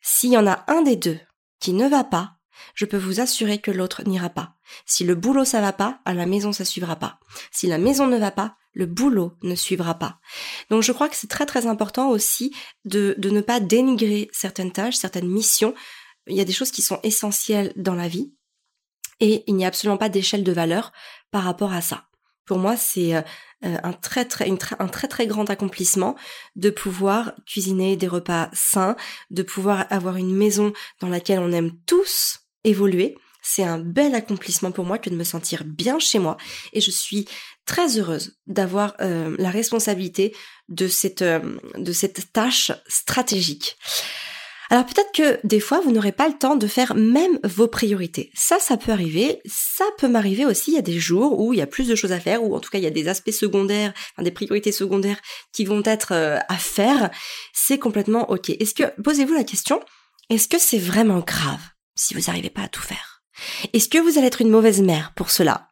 S'il 0.02 0.32
y 0.32 0.38
en 0.38 0.48
a 0.48 0.64
un 0.68 0.82
des 0.82 0.96
deux 0.96 1.20
qui 1.60 1.74
ne 1.74 1.88
va 1.88 2.04
pas, 2.04 2.34
je 2.74 2.86
peux 2.86 2.98
vous 2.98 3.20
assurer 3.20 3.60
que 3.60 3.72
l'autre 3.72 4.04
n'ira 4.06 4.30
pas. 4.30 4.56
Si 4.86 5.04
le 5.04 5.16
boulot 5.16 5.46
ça 5.46 5.62
va 5.62 5.74
pas, 5.74 6.00
à 6.06 6.14
la 6.14 6.26
maison 6.26 6.52
ça 6.52 6.66
suivra 6.66 6.96
pas. 6.96 7.20
Si 7.52 7.68
la 7.68 7.78
maison 7.78 8.08
ne 8.08 8.18
va 8.18 8.32
pas, 8.32 8.56
le 8.74 8.86
boulot 8.86 9.34
ne 9.42 9.56
suivra 9.56 9.96
pas. 9.96 10.20
Donc 10.70 10.84
je 10.84 10.92
crois 10.92 11.10
que 11.10 11.16
c'est 11.16 11.30
très 11.30 11.46
très 11.46 11.66
important 11.66 12.10
aussi 12.10 12.54
de, 12.86 13.16
de 13.18 13.30
ne 13.30 13.42
pas 13.42 13.60
dénigrer 13.60 14.30
certaines 14.32 14.72
tâches, 14.72 14.96
certaines 14.96 15.28
missions. 15.28 15.74
Il 16.28 16.36
y 16.36 16.42
a 16.42 16.46
des 16.46 16.54
choses 16.54 16.72
qui 16.72 16.82
sont 16.82 17.00
essentielles 17.04 17.74
dans 17.76 17.96
la 17.96 18.08
vie 18.08 18.34
et 19.20 19.44
il 19.48 19.56
n'y 19.56 19.66
a 19.66 19.70
absolument 19.70 19.98
pas 19.98 20.10
d'échelle 20.10 20.44
de 20.44 20.52
valeur 20.52 20.92
par 21.32 21.44
rapport 21.44 21.74
à 21.74 21.82
ça. 21.82 22.08
Pour 22.48 22.58
moi, 22.58 22.76
c'est 22.78 23.14
euh, 23.14 23.22
euh, 23.66 23.78
un 23.84 23.94
très 23.94 24.26
très 24.26 24.50
un 24.80 24.88
très 24.88 25.08
très 25.08 25.28
grand 25.28 25.50
accomplissement 25.50 26.16
de 26.56 26.70
pouvoir 26.70 27.34
cuisiner 27.46 27.96
des 27.98 28.08
repas 28.08 28.50
sains, 28.54 28.96
de 29.30 29.44
pouvoir 29.44 29.86
avoir 29.90 30.16
une 30.16 30.34
maison 30.36 30.74
dans 31.02 31.10
laquelle 31.10 31.40
on 31.40 31.52
aime 31.52 31.72
tous 31.86 32.40
évoluer. 32.64 33.16
C'est 33.44 33.64
un 33.64 33.80
bel 33.80 34.16
accomplissement 34.16 34.72
pour 34.72 34.86
moi 34.86 34.98
que 34.98 35.10
de 35.10 35.16
me 35.16 35.24
sentir 35.24 35.64
bien 35.64 36.00
chez 36.00 36.20
moi 36.20 36.36
et 36.74 36.82
je 36.82 36.92
suis 36.92 37.28
très 37.66 37.98
heureuse 37.98 38.38
d'avoir 38.46 38.96
euh, 39.00 39.36
la 39.40 39.50
responsabilité 39.50 40.36
de 40.70 40.88
cette 40.88 41.24
de 41.24 41.92
cette 41.92 42.34
tâche 42.34 42.72
stratégique. 42.88 43.78
Alors 44.70 44.86
peut-être 44.86 45.12
que 45.14 45.40
des 45.46 45.60
fois, 45.60 45.80
vous 45.80 45.92
n'aurez 45.92 46.12
pas 46.12 46.28
le 46.28 46.38
temps 46.38 46.56
de 46.56 46.68
faire 46.68 46.94
même 46.96 47.40
vos 47.44 47.68
priorités. 47.68 48.32
Ça, 48.34 48.60
ça 48.60 48.78
peut 48.78 48.92
arriver. 48.92 49.40
Ça 49.46 49.86
peut 49.98 50.08
m'arriver 50.08 50.46
aussi. 50.46 50.72
Il 50.72 50.76
y 50.76 50.80
a 50.80 50.82
des 50.84 51.00
jours 51.00 51.40
où 51.40 51.54
il 51.54 51.60
y 51.60 51.62
a 51.62 51.68
plus 51.68 51.88
de 51.88 51.96
choses 51.96 52.12
à 52.12 52.20
faire, 52.20 52.44
ou 52.44 52.56
en 52.56 52.60
tout 52.60 52.70
cas 52.70 52.78
il 52.78 52.84
y 52.84 52.88
a 52.88 52.92
des 52.92 53.08
aspects 53.08 53.32
secondaires, 53.32 53.94
des 54.20 54.32
priorités 54.32 54.72
secondaires 54.72 55.20
qui 55.54 55.66
vont 55.66 55.82
être 55.86 56.14
euh, 56.14 56.38
à 56.50 56.58
faire. 56.58 57.10
C'est 57.54 57.80
complètement 57.80 58.30
ok. 58.30 58.50
Est-ce 58.50 58.74
que 58.74 59.02
posez-vous 59.02 59.34
la 59.34 59.44
question 59.44 59.82
Est-ce 60.30 60.48
que 60.48 60.60
c'est 60.60 60.80
vraiment 60.80 61.20
grave 61.20 61.62
si 61.96 62.14
vous 62.14 62.22
n'arrivez 62.28 62.50
pas 62.50 62.64
à 62.64 62.68
tout 62.68 62.82
faire? 62.82 63.24
Est-ce 63.74 63.88
que 63.88 64.00
vous 64.00 64.18
allez 64.18 64.28
être 64.28 64.42
une 64.42 64.50
mauvaise 64.50 64.82
mère 64.82 65.14
pour 65.16 65.30
cela? 65.30 65.70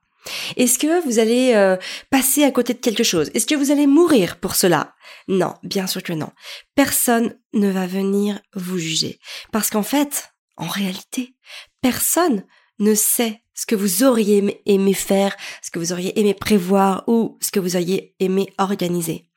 Est-ce 0.55 0.79
que 0.79 1.03
vous 1.05 1.19
allez 1.19 1.53
euh, 1.53 1.77
passer 2.09 2.43
à 2.43 2.51
côté 2.51 2.73
de 2.73 2.79
quelque 2.79 3.03
chose? 3.03 3.29
Est-ce 3.33 3.45
que 3.45 3.55
vous 3.55 3.71
allez 3.71 3.87
mourir 3.87 4.39
pour 4.39 4.55
cela? 4.55 4.94
Non, 5.27 5.55
bien 5.63 5.87
sûr 5.87 6.03
que 6.03 6.13
non. 6.13 6.31
Personne 6.75 7.37
ne 7.53 7.69
va 7.69 7.87
venir 7.87 8.39
vous 8.53 8.77
juger. 8.77 9.19
Parce 9.51 9.69
qu'en 9.69 9.83
fait, 9.83 10.29
en 10.57 10.67
réalité, 10.67 11.35
personne 11.81 12.45
ne 12.79 12.93
sait 12.93 13.41
ce 13.53 13.65
que 13.65 13.75
vous 13.75 14.03
auriez 14.03 14.61
aimé 14.65 14.93
faire, 14.93 15.35
ce 15.61 15.71
que 15.71 15.79
vous 15.79 15.93
auriez 15.93 16.19
aimé 16.19 16.33
prévoir 16.33 17.03
ou 17.07 17.37
ce 17.41 17.51
que 17.51 17.59
vous 17.59 17.75
auriez 17.75 18.15
aimé 18.19 18.53
organiser. 18.57 19.29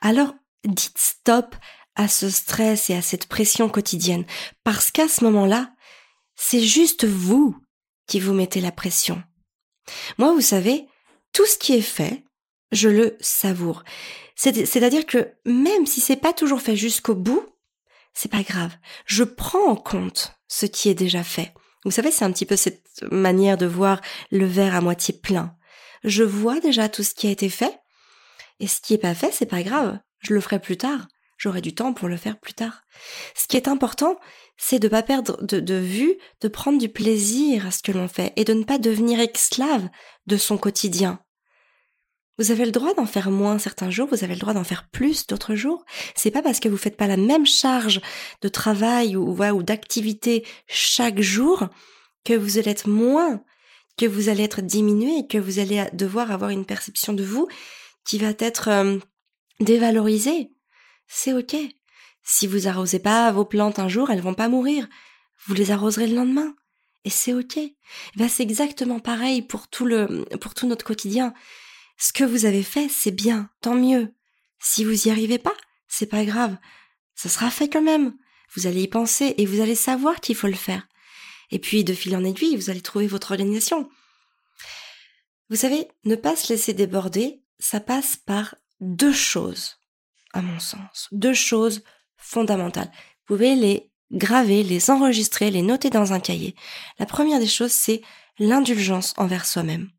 Alors, 0.00 0.34
dites 0.64 0.98
stop 0.98 1.54
à 1.94 2.08
ce 2.08 2.30
stress 2.30 2.90
et 2.90 2.94
à 2.94 3.02
cette 3.02 3.26
pression 3.26 3.68
quotidienne. 3.68 4.24
Parce 4.64 4.90
qu'à 4.90 5.08
ce 5.08 5.24
moment-là, 5.24 5.72
c'est 6.36 6.62
juste 6.62 7.04
vous 7.04 7.56
qui 8.06 8.20
vous 8.20 8.32
mettez 8.32 8.60
la 8.60 8.72
pression. 8.72 9.22
Moi, 10.16 10.32
vous 10.32 10.40
savez, 10.40 10.86
tout 11.32 11.44
ce 11.46 11.58
qui 11.58 11.74
est 11.74 11.82
fait, 11.82 12.24
je 12.72 12.88
le 12.88 13.16
savoure. 13.20 13.82
C'est-à-dire 14.38 15.04
que 15.04 15.32
même 15.44 15.84
si 15.84 16.00
c'est 16.00 16.16
pas 16.16 16.32
toujours 16.32 16.60
fait 16.60 16.76
jusqu'au 16.76 17.16
bout, 17.16 17.44
c'est 18.14 18.30
pas 18.30 18.44
grave. 18.44 18.72
Je 19.04 19.24
prends 19.24 19.66
en 19.66 19.74
compte 19.74 20.32
ce 20.46 20.64
qui 20.64 20.88
est 20.88 20.94
déjà 20.94 21.24
fait. 21.24 21.52
Vous 21.84 21.90
savez, 21.90 22.12
c'est 22.12 22.24
un 22.24 22.30
petit 22.30 22.46
peu 22.46 22.54
cette 22.56 22.84
manière 23.10 23.56
de 23.56 23.66
voir 23.66 24.00
le 24.30 24.46
verre 24.46 24.76
à 24.76 24.80
moitié 24.80 25.12
plein. 25.12 25.56
Je 26.04 26.22
vois 26.22 26.60
déjà 26.60 26.88
tout 26.88 27.02
ce 27.02 27.14
qui 27.14 27.26
a 27.26 27.30
été 27.30 27.48
fait, 27.48 27.80
et 28.60 28.68
ce 28.68 28.80
qui 28.80 28.94
est 28.94 28.98
pas 28.98 29.14
fait, 29.14 29.32
c'est 29.32 29.46
pas 29.46 29.62
grave. 29.62 29.98
Je 30.20 30.34
le 30.34 30.40
ferai 30.40 30.60
plus 30.60 30.76
tard. 30.76 31.08
J'aurai 31.36 31.60
du 31.60 31.74
temps 31.74 31.92
pour 31.92 32.08
le 32.08 32.16
faire 32.16 32.38
plus 32.38 32.54
tard. 32.54 32.82
Ce 33.36 33.46
qui 33.46 33.56
est 33.56 33.68
important, 33.68 34.18
c'est 34.56 34.80
de 34.80 34.88
pas 34.88 35.02
perdre 35.02 35.42
de, 35.44 35.60
de 35.60 35.74
vue, 35.74 36.16
de 36.40 36.48
prendre 36.48 36.78
du 36.78 36.88
plaisir 36.88 37.66
à 37.66 37.70
ce 37.70 37.82
que 37.82 37.92
l'on 37.92 38.08
fait 38.08 38.32
et 38.36 38.44
de 38.44 38.54
ne 38.54 38.64
pas 38.64 38.78
devenir 38.78 39.20
esclave 39.20 39.88
de 40.26 40.36
son 40.36 40.58
quotidien. 40.58 41.20
Vous 42.38 42.52
avez 42.52 42.64
le 42.64 42.70
droit 42.70 42.94
d'en 42.94 43.06
faire 43.06 43.30
moins 43.30 43.58
certains 43.58 43.90
jours, 43.90 44.08
vous 44.08 44.22
avez 44.22 44.34
le 44.34 44.40
droit 44.40 44.54
d'en 44.54 44.64
faire 44.64 44.88
plus 44.88 45.26
d'autres 45.26 45.56
jours. 45.56 45.84
C'est 46.14 46.30
pas 46.30 46.42
parce 46.42 46.60
que 46.60 46.68
vous 46.68 46.76
faites 46.76 46.96
pas 46.96 47.08
la 47.08 47.16
même 47.16 47.46
charge 47.46 48.00
de 48.42 48.48
travail 48.48 49.16
ou, 49.16 49.42
ou 49.42 49.62
d'activité 49.62 50.46
chaque 50.68 51.20
jour 51.20 51.68
que 52.24 52.34
vous 52.34 52.58
allez 52.58 52.70
être 52.70 52.88
moins, 52.88 53.42
que 53.96 54.06
vous 54.06 54.28
allez 54.28 54.44
être 54.44 54.62
diminué 54.62 55.26
que 55.26 55.38
vous 55.38 55.58
allez 55.58 55.84
devoir 55.92 56.30
avoir 56.30 56.50
une 56.50 56.64
perception 56.64 57.12
de 57.12 57.24
vous 57.24 57.48
qui 58.04 58.18
va 58.18 58.32
être 58.38 58.68
euh, 58.68 58.98
dévalorisée. 59.60 60.52
C'est 61.08 61.32
ok. 61.32 61.56
Si 62.22 62.46
vous 62.46 62.68
arrosez 62.68 63.00
pas 63.00 63.32
vos 63.32 63.44
plantes 63.44 63.78
un 63.78 63.88
jour, 63.88 64.10
elles 64.10 64.20
vont 64.20 64.34
pas 64.34 64.48
mourir. 64.48 64.86
Vous 65.46 65.54
les 65.54 65.70
arroserez 65.70 66.06
le 66.06 66.14
lendemain. 66.14 66.54
Et 67.04 67.10
c'est 67.10 67.32
ok. 67.32 67.58
Ben, 68.16 68.28
c'est 68.28 68.42
exactement 68.42 69.00
pareil 69.00 69.42
pour 69.42 69.68
tout 69.68 69.86
le, 69.86 70.24
pour 70.40 70.54
tout 70.54 70.66
notre 70.66 70.84
quotidien. 70.84 71.34
Ce 71.98 72.12
que 72.12 72.22
vous 72.22 72.46
avez 72.46 72.62
fait, 72.62 72.88
c'est 72.88 73.10
bien, 73.10 73.50
tant 73.60 73.74
mieux. 73.74 74.14
Si 74.60 74.84
vous 74.84 75.08
y 75.08 75.10
arrivez 75.10 75.38
pas, 75.38 75.54
c'est 75.88 76.06
pas 76.06 76.24
grave. 76.24 76.56
Ça 77.16 77.28
sera 77.28 77.50
fait 77.50 77.68
quand 77.68 77.82
même. 77.82 78.16
Vous 78.54 78.68
allez 78.68 78.82
y 78.82 78.88
penser 78.88 79.34
et 79.36 79.46
vous 79.46 79.60
allez 79.60 79.74
savoir 79.74 80.20
qu'il 80.20 80.36
faut 80.36 80.46
le 80.46 80.54
faire. 80.54 80.86
Et 81.50 81.58
puis, 81.58 81.82
de 81.82 81.92
fil 81.92 82.14
en 82.14 82.24
aiguille, 82.24 82.56
vous 82.56 82.70
allez 82.70 82.80
trouver 82.80 83.08
votre 83.08 83.32
organisation. 83.32 83.90
Vous 85.50 85.56
savez, 85.56 85.88
ne 86.04 86.14
pas 86.14 86.36
se 86.36 86.52
laisser 86.52 86.72
déborder, 86.72 87.42
ça 87.58 87.80
passe 87.80 88.16
par 88.16 88.54
deux 88.80 89.12
choses, 89.12 89.78
à 90.32 90.40
mon 90.40 90.60
sens. 90.60 91.08
Deux 91.10 91.34
choses 91.34 91.82
fondamentales. 92.16 92.92
Vous 93.26 93.34
pouvez 93.34 93.56
les 93.56 93.90
graver, 94.12 94.62
les 94.62 94.90
enregistrer, 94.90 95.50
les 95.50 95.62
noter 95.62 95.90
dans 95.90 96.12
un 96.12 96.20
cahier. 96.20 96.54
La 96.98 97.06
première 97.06 97.40
des 97.40 97.48
choses, 97.48 97.72
c'est 97.72 98.02
l'indulgence 98.38 99.14
envers 99.16 99.46
soi-même 99.46 99.90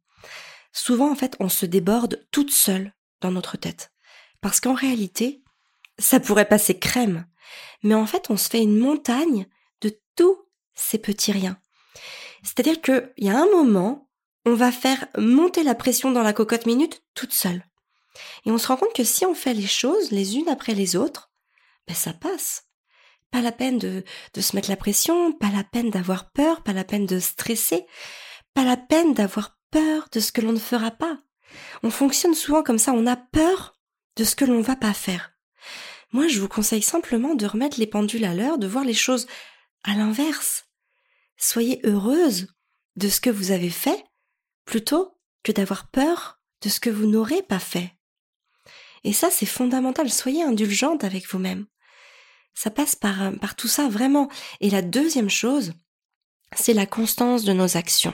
souvent 0.71 1.11
en 1.11 1.15
fait 1.15 1.35
on 1.39 1.49
se 1.49 1.65
déborde 1.65 2.25
toute 2.31 2.51
seule 2.51 2.93
dans 3.21 3.31
notre 3.31 3.57
tête. 3.57 3.91
Parce 4.41 4.59
qu'en 4.59 4.73
réalité, 4.73 5.43
ça 5.97 6.19
pourrait 6.19 6.47
passer 6.47 6.79
crème. 6.79 7.25
Mais 7.83 7.95
en 7.95 8.05
fait, 8.05 8.29
on 8.29 8.37
se 8.37 8.49
fait 8.49 8.61
une 8.61 8.77
montagne 8.77 9.47
de 9.81 9.99
tous 10.15 10.37
ces 10.73 10.97
petits 10.97 11.31
riens. 11.31 11.59
C'est-à-dire 12.43 12.81
qu'il 12.81 13.11
y 13.17 13.29
a 13.29 13.37
un 13.37 13.49
moment, 13.51 14.09
on 14.45 14.53
va 14.53 14.71
faire 14.71 15.07
monter 15.17 15.63
la 15.63 15.75
pression 15.75 16.11
dans 16.11 16.23
la 16.23 16.33
cocotte 16.33 16.65
minute 16.65 17.03
toute 17.13 17.33
seule. 17.33 17.65
Et 18.45 18.51
on 18.51 18.57
se 18.57 18.67
rend 18.67 18.77
compte 18.77 18.93
que 18.93 19.03
si 19.03 19.25
on 19.25 19.35
fait 19.35 19.53
les 19.53 19.67
choses 19.67 20.11
les 20.11 20.37
unes 20.37 20.49
après 20.49 20.73
les 20.73 20.95
autres, 20.95 21.31
ben 21.87 21.95
ça 21.95 22.13
passe. 22.13 22.63
Pas 23.31 23.41
la 23.41 23.51
peine 23.51 23.77
de, 23.77 24.03
de 24.33 24.41
se 24.41 24.55
mettre 24.55 24.69
la 24.69 24.77
pression, 24.77 25.33
pas 25.33 25.51
la 25.51 25.63
peine 25.63 25.89
d'avoir 25.89 26.31
peur, 26.31 26.63
pas 26.63 26.73
la 26.73 26.83
peine 26.83 27.05
de 27.05 27.19
stresser, 27.19 27.85
pas 28.53 28.63
la 28.63 28.77
peine 28.77 29.13
d'avoir 29.13 29.58
peur 29.71 30.07
de 30.11 30.19
ce 30.19 30.31
que 30.31 30.41
l'on 30.41 30.51
ne 30.51 30.59
fera 30.59 30.91
pas. 30.91 31.17
On 31.83 31.89
fonctionne 31.89 32.35
souvent 32.35 32.63
comme 32.63 32.77
ça, 32.77 32.93
on 32.93 33.05
a 33.05 33.15
peur 33.15 33.75
de 34.15 34.23
ce 34.23 34.35
que 34.35 34.45
l'on 34.45 34.61
va 34.61 34.75
pas 34.75 34.93
faire. 34.93 35.31
Moi, 36.11 36.27
je 36.27 36.39
vous 36.39 36.47
conseille 36.47 36.81
simplement 36.81 37.35
de 37.35 37.45
remettre 37.45 37.79
les 37.79 37.87
pendules 37.87 38.25
à 38.25 38.33
l'heure, 38.33 38.57
de 38.57 38.67
voir 38.67 38.83
les 38.83 38.93
choses 38.93 39.27
à 39.83 39.93
l'inverse. 39.93 40.65
Soyez 41.37 41.79
heureuse 41.83 42.47
de 42.95 43.09
ce 43.09 43.21
que 43.21 43.29
vous 43.29 43.51
avez 43.51 43.69
fait 43.69 44.03
plutôt 44.65 45.17
que 45.43 45.51
d'avoir 45.51 45.89
peur 45.89 46.39
de 46.61 46.69
ce 46.69 46.79
que 46.79 46.89
vous 46.89 47.05
n'aurez 47.05 47.41
pas 47.41 47.59
fait. 47.59 47.93
Et 49.03 49.13
ça, 49.13 49.29
c'est 49.31 49.45
fondamental. 49.45 50.09
Soyez 50.09 50.43
indulgente 50.43 51.03
avec 51.03 51.27
vous-même. 51.27 51.65
Ça 52.53 52.69
passe 52.69 52.95
par, 52.95 53.31
par 53.39 53.55
tout 53.55 53.69
ça 53.69 53.87
vraiment. 53.87 54.29
Et 54.59 54.69
la 54.69 54.81
deuxième 54.81 55.29
chose, 55.29 55.73
c'est 56.53 56.73
la 56.73 56.85
constance 56.85 57.45
de 57.45 57.53
nos 57.53 57.77
actions 57.77 58.13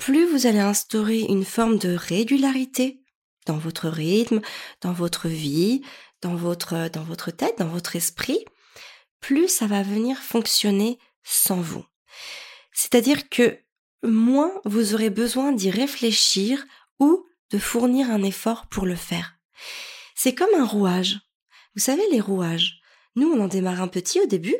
plus 0.00 0.24
vous 0.24 0.46
allez 0.46 0.60
instaurer 0.60 1.20
une 1.20 1.44
forme 1.44 1.76
de 1.76 1.94
régularité 1.94 3.02
dans 3.44 3.58
votre 3.58 3.86
rythme, 3.88 4.40
dans 4.80 4.94
votre 4.94 5.28
vie, 5.28 5.82
dans 6.22 6.34
votre, 6.34 6.88
dans 6.88 7.02
votre 7.02 7.30
tête, 7.30 7.58
dans 7.58 7.68
votre 7.68 7.96
esprit, 7.96 8.42
plus 9.20 9.48
ça 9.48 9.66
va 9.66 9.82
venir 9.82 10.16
fonctionner 10.16 10.98
sans 11.22 11.60
vous. 11.60 11.84
C'est-à-dire 12.72 13.28
que 13.28 13.58
moins 14.02 14.50
vous 14.64 14.94
aurez 14.94 15.10
besoin 15.10 15.52
d'y 15.52 15.70
réfléchir 15.70 16.64
ou 16.98 17.26
de 17.50 17.58
fournir 17.58 18.10
un 18.10 18.22
effort 18.22 18.68
pour 18.68 18.86
le 18.86 18.96
faire. 18.96 19.34
C'est 20.14 20.34
comme 20.34 20.54
un 20.56 20.64
rouage. 20.66 21.18
Vous 21.74 21.82
savez, 21.82 22.02
les 22.10 22.20
rouages. 22.20 22.80
Nous, 23.16 23.30
on 23.30 23.44
en 23.44 23.48
démarre 23.48 23.82
un 23.82 23.88
petit 23.88 24.18
au 24.18 24.26
début, 24.26 24.56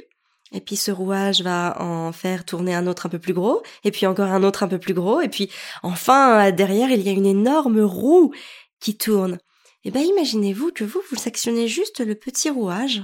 et 0.53 0.61
puis 0.61 0.77
ce 0.77 0.91
rouage 0.91 1.43
va 1.43 1.77
en 1.81 2.13
faire 2.13 2.45
tourner 2.45 2.75
un 2.75 2.87
autre 2.87 3.07
un 3.07 3.09
peu 3.09 3.19
plus 3.19 3.35
gros, 3.35 3.63
et 3.85 3.91
puis 3.91 4.07
encore 4.07 4.31
un 4.31 4.43
autre 4.43 4.63
un 4.63 4.69
peu 4.69 4.79
plus 4.79 4.95
gros, 4.95 5.21
et 5.21 5.29
puis 5.29 5.51
enfin 5.83 6.51
derrière 6.51 6.91
il 6.91 7.03
y 7.03 7.09
a 7.09 7.13
une 7.13 7.27
énorme 7.27 7.81
roue 7.81 8.33
qui 8.81 8.97
tourne. 8.97 9.39
Et 9.85 9.91
ben 9.91 10.01
imaginez-vous 10.01 10.73
que 10.73 10.85
vous 10.85 11.01
vous 11.11 11.19
actionnez 11.27 11.69
juste 11.69 12.01
le 12.01 12.15
petit 12.15 12.51
rouage, 12.51 13.03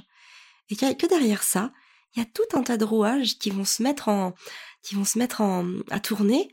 et 0.69 0.77
que 0.77 1.07
derrière 1.07 1.43
ça, 1.43 1.73
il 2.15 2.21
y 2.21 2.23
a 2.23 2.27
tout 2.27 2.59
un 2.59 2.63
tas 2.63 2.77
de 2.77 2.85
rouages 2.85 3.39
qui 3.39 3.51
vont 3.51 3.65
se 3.65 3.83
mettre 3.83 4.09
en, 4.09 4.35
qui 4.83 4.95
vont 4.95 5.05
se 5.05 5.19
mettre 5.19 5.41
en, 5.41 5.67
à 5.91 6.01
tourner, 6.01 6.51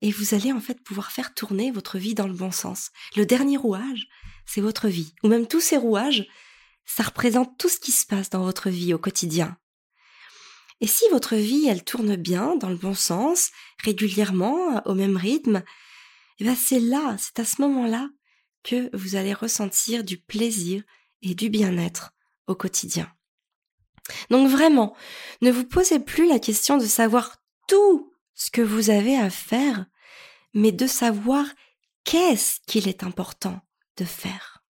et 0.00 0.12
vous 0.12 0.34
allez 0.34 0.52
en 0.52 0.60
fait 0.60 0.82
pouvoir 0.82 1.10
faire 1.10 1.34
tourner 1.34 1.70
votre 1.70 1.98
vie 1.98 2.14
dans 2.14 2.28
le 2.28 2.34
bon 2.34 2.52
sens. 2.52 2.90
Le 3.16 3.26
dernier 3.26 3.56
rouage, 3.56 4.06
c'est 4.46 4.60
votre 4.60 4.88
vie, 4.88 5.14
ou 5.22 5.28
même 5.28 5.46
tous 5.46 5.60
ces 5.60 5.76
rouages, 5.76 6.28
ça 6.84 7.02
représente 7.02 7.58
tout 7.58 7.68
ce 7.68 7.80
qui 7.80 7.92
se 7.92 8.06
passe 8.06 8.30
dans 8.30 8.42
votre 8.42 8.70
vie 8.70 8.94
au 8.94 8.98
quotidien. 8.98 9.56
Et 10.80 10.86
si 10.86 11.04
votre 11.10 11.34
vie, 11.34 11.66
elle 11.66 11.84
tourne 11.84 12.16
bien, 12.16 12.56
dans 12.56 12.68
le 12.68 12.76
bon 12.76 12.94
sens, 12.94 13.50
régulièrement, 13.82 14.82
au 14.86 14.94
même 14.94 15.16
rythme, 15.16 15.62
eh 16.38 16.44
ben 16.44 16.54
c'est 16.54 16.80
là, 16.80 17.16
c'est 17.18 17.40
à 17.40 17.44
ce 17.44 17.60
moment-là 17.62 18.08
que 18.62 18.94
vous 18.96 19.16
allez 19.16 19.34
ressentir 19.34 20.04
du 20.04 20.18
plaisir 20.18 20.82
et 21.22 21.34
du 21.34 21.50
bien-être 21.50 22.12
au 22.46 22.54
quotidien. 22.54 23.12
Donc 24.30 24.48
vraiment, 24.48 24.96
ne 25.42 25.50
vous 25.50 25.64
posez 25.64 25.98
plus 25.98 26.28
la 26.28 26.38
question 26.38 26.78
de 26.78 26.86
savoir 26.86 27.36
tout 27.66 28.12
ce 28.34 28.50
que 28.50 28.62
vous 28.62 28.90
avez 28.90 29.16
à 29.16 29.30
faire, 29.30 29.86
mais 30.54 30.72
de 30.72 30.86
savoir 30.86 31.44
qu'est-ce 32.04 32.60
qu'il 32.66 32.88
est 32.88 33.02
important 33.02 33.60
de 33.96 34.04
faire. 34.04 34.62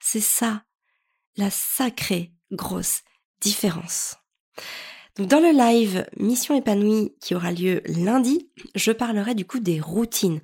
C'est 0.00 0.20
ça, 0.20 0.64
la 1.36 1.50
sacrée 1.50 2.32
grosse 2.50 3.02
différence. 3.40 4.16
Donc 5.16 5.28
dans 5.28 5.38
le 5.38 5.52
live 5.52 6.06
Mission 6.16 6.56
épanouie 6.56 7.14
qui 7.20 7.36
aura 7.36 7.52
lieu 7.52 7.82
lundi, 7.86 8.50
je 8.74 8.90
parlerai 8.90 9.36
du 9.36 9.44
coup 9.44 9.60
des 9.60 9.80
routines. 9.80 10.40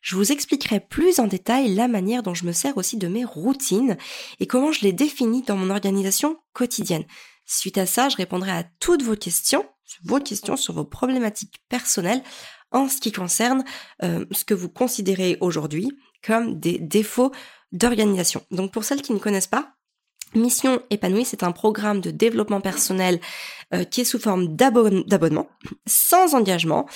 Je 0.00 0.14
vous 0.14 0.30
expliquerai 0.30 0.78
plus 0.78 1.18
en 1.18 1.26
détail 1.26 1.74
la 1.74 1.88
manière 1.88 2.22
dont 2.22 2.34
je 2.34 2.44
me 2.44 2.52
sers 2.52 2.76
aussi 2.76 2.96
de 2.96 3.08
mes 3.08 3.24
routines 3.24 3.96
et 4.38 4.46
comment 4.46 4.70
je 4.70 4.82
les 4.82 4.92
définis 4.92 5.42
dans 5.42 5.56
mon 5.56 5.70
organisation 5.70 6.38
quotidienne. 6.52 7.04
Suite 7.46 7.78
à 7.78 7.86
ça, 7.86 8.08
je 8.08 8.16
répondrai 8.16 8.52
à 8.52 8.64
toutes 8.78 9.02
vos 9.02 9.16
questions, 9.16 9.66
vos 10.04 10.20
questions 10.20 10.56
sur 10.56 10.74
vos 10.74 10.84
problématiques 10.84 11.60
personnelles 11.68 12.22
en 12.70 12.88
ce 12.88 13.00
qui 13.00 13.10
concerne 13.10 13.64
euh, 14.04 14.24
ce 14.30 14.44
que 14.44 14.54
vous 14.54 14.68
considérez 14.68 15.36
aujourd'hui 15.40 15.98
comme 16.24 16.60
des 16.60 16.78
défauts 16.78 17.32
d'organisation. 17.72 18.44
Donc 18.52 18.72
pour 18.72 18.84
celles 18.84 19.02
qui 19.02 19.12
ne 19.12 19.18
connaissent 19.18 19.48
pas, 19.48 19.74
Mission 20.34 20.80
épanouie, 20.88 21.26
c'est 21.26 21.42
un 21.42 21.52
programme 21.52 22.00
de 22.00 22.10
développement 22.10 22.62
personnel 22.62 23.20
euh, 23.74 23.84
qui 23.84 24.02
est 24.02 24.04
sous 24.04 24.18
forme 24.18 24.54
d'abonnement, 24.54 25.48
sans 25.86 26.34
engagement. 26.34 26.86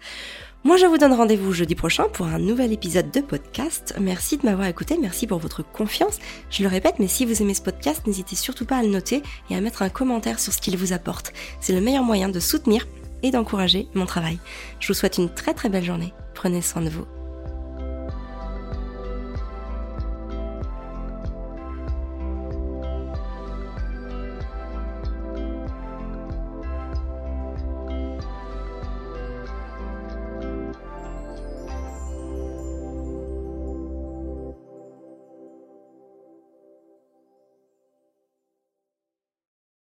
Moi, 0.67 0.75
je 0.75 0.85
vous 0.85 0.97
donne 0.97 1.13
rendez-vous 1.13 1.53
jeudi 1.53 1.75
prochain 1.75 2.09
pour 2.11 2.25
un 2.25 2.39
nouvel 2.39 2.73
épisode 2.73 3.09
de 3.09 3.21
podcast. 3.21 3.95
Merci 4.01 4.35
de 4.35 4.45
m'avoir 4.45 4.67
écouté, 4.67 4.97
merci 5.01 5.25
pour 5.25 5.37
votre 5.37 5.63
confiance. 5.63 6.19
Je 6.49 6.61
le 6.61 6.67
répète, 6.67 6.95
mais 6.99 7.07
si 7.07 7.23
vous 7.23 7.41
aimez 7.41 7.53
ce 7.53 7.61
podcast, 7.61 8.05
n'hésitez 8.05 8.35
surtout 8.35 8.65
pas 8.65 8.75
à 8.75 8.83
le 8.83 8.89
noter 8.89 9.23
et 9.49 9.55
à 9.55 9.61
mettre 9.61 9.81
un 9.81 9.87
commentaire 9.87 10.41
sur 10.41 10.51
ce 10.51 10.59
qu'il 10.59 10.75
vous 10.75 10.91
apporte. 10.91 11.31
C'est 11.61 11.71
le 11.71 11.79
meilleur 11.79 12.03
moyen 12.03 12.27
de 12.27 12.41
soutenir 12.41 12.85
et 13.23 13.31
d'encourager 13.31 13.87
mon 13.93 14.05
travail. 14.05 14.39
Je 14.81 14.89
vous 14.89 14.93
souhaite 14.93 15.19
une 15.19 15.33
très 15.33 15.53
très 15.53 15.69
belle 15.69 15.85
journée. 15.85 16.11
Prenez 16.33 16.61
soin 16.61 16.81
de 16.81 16.89
vous 16.89 17.05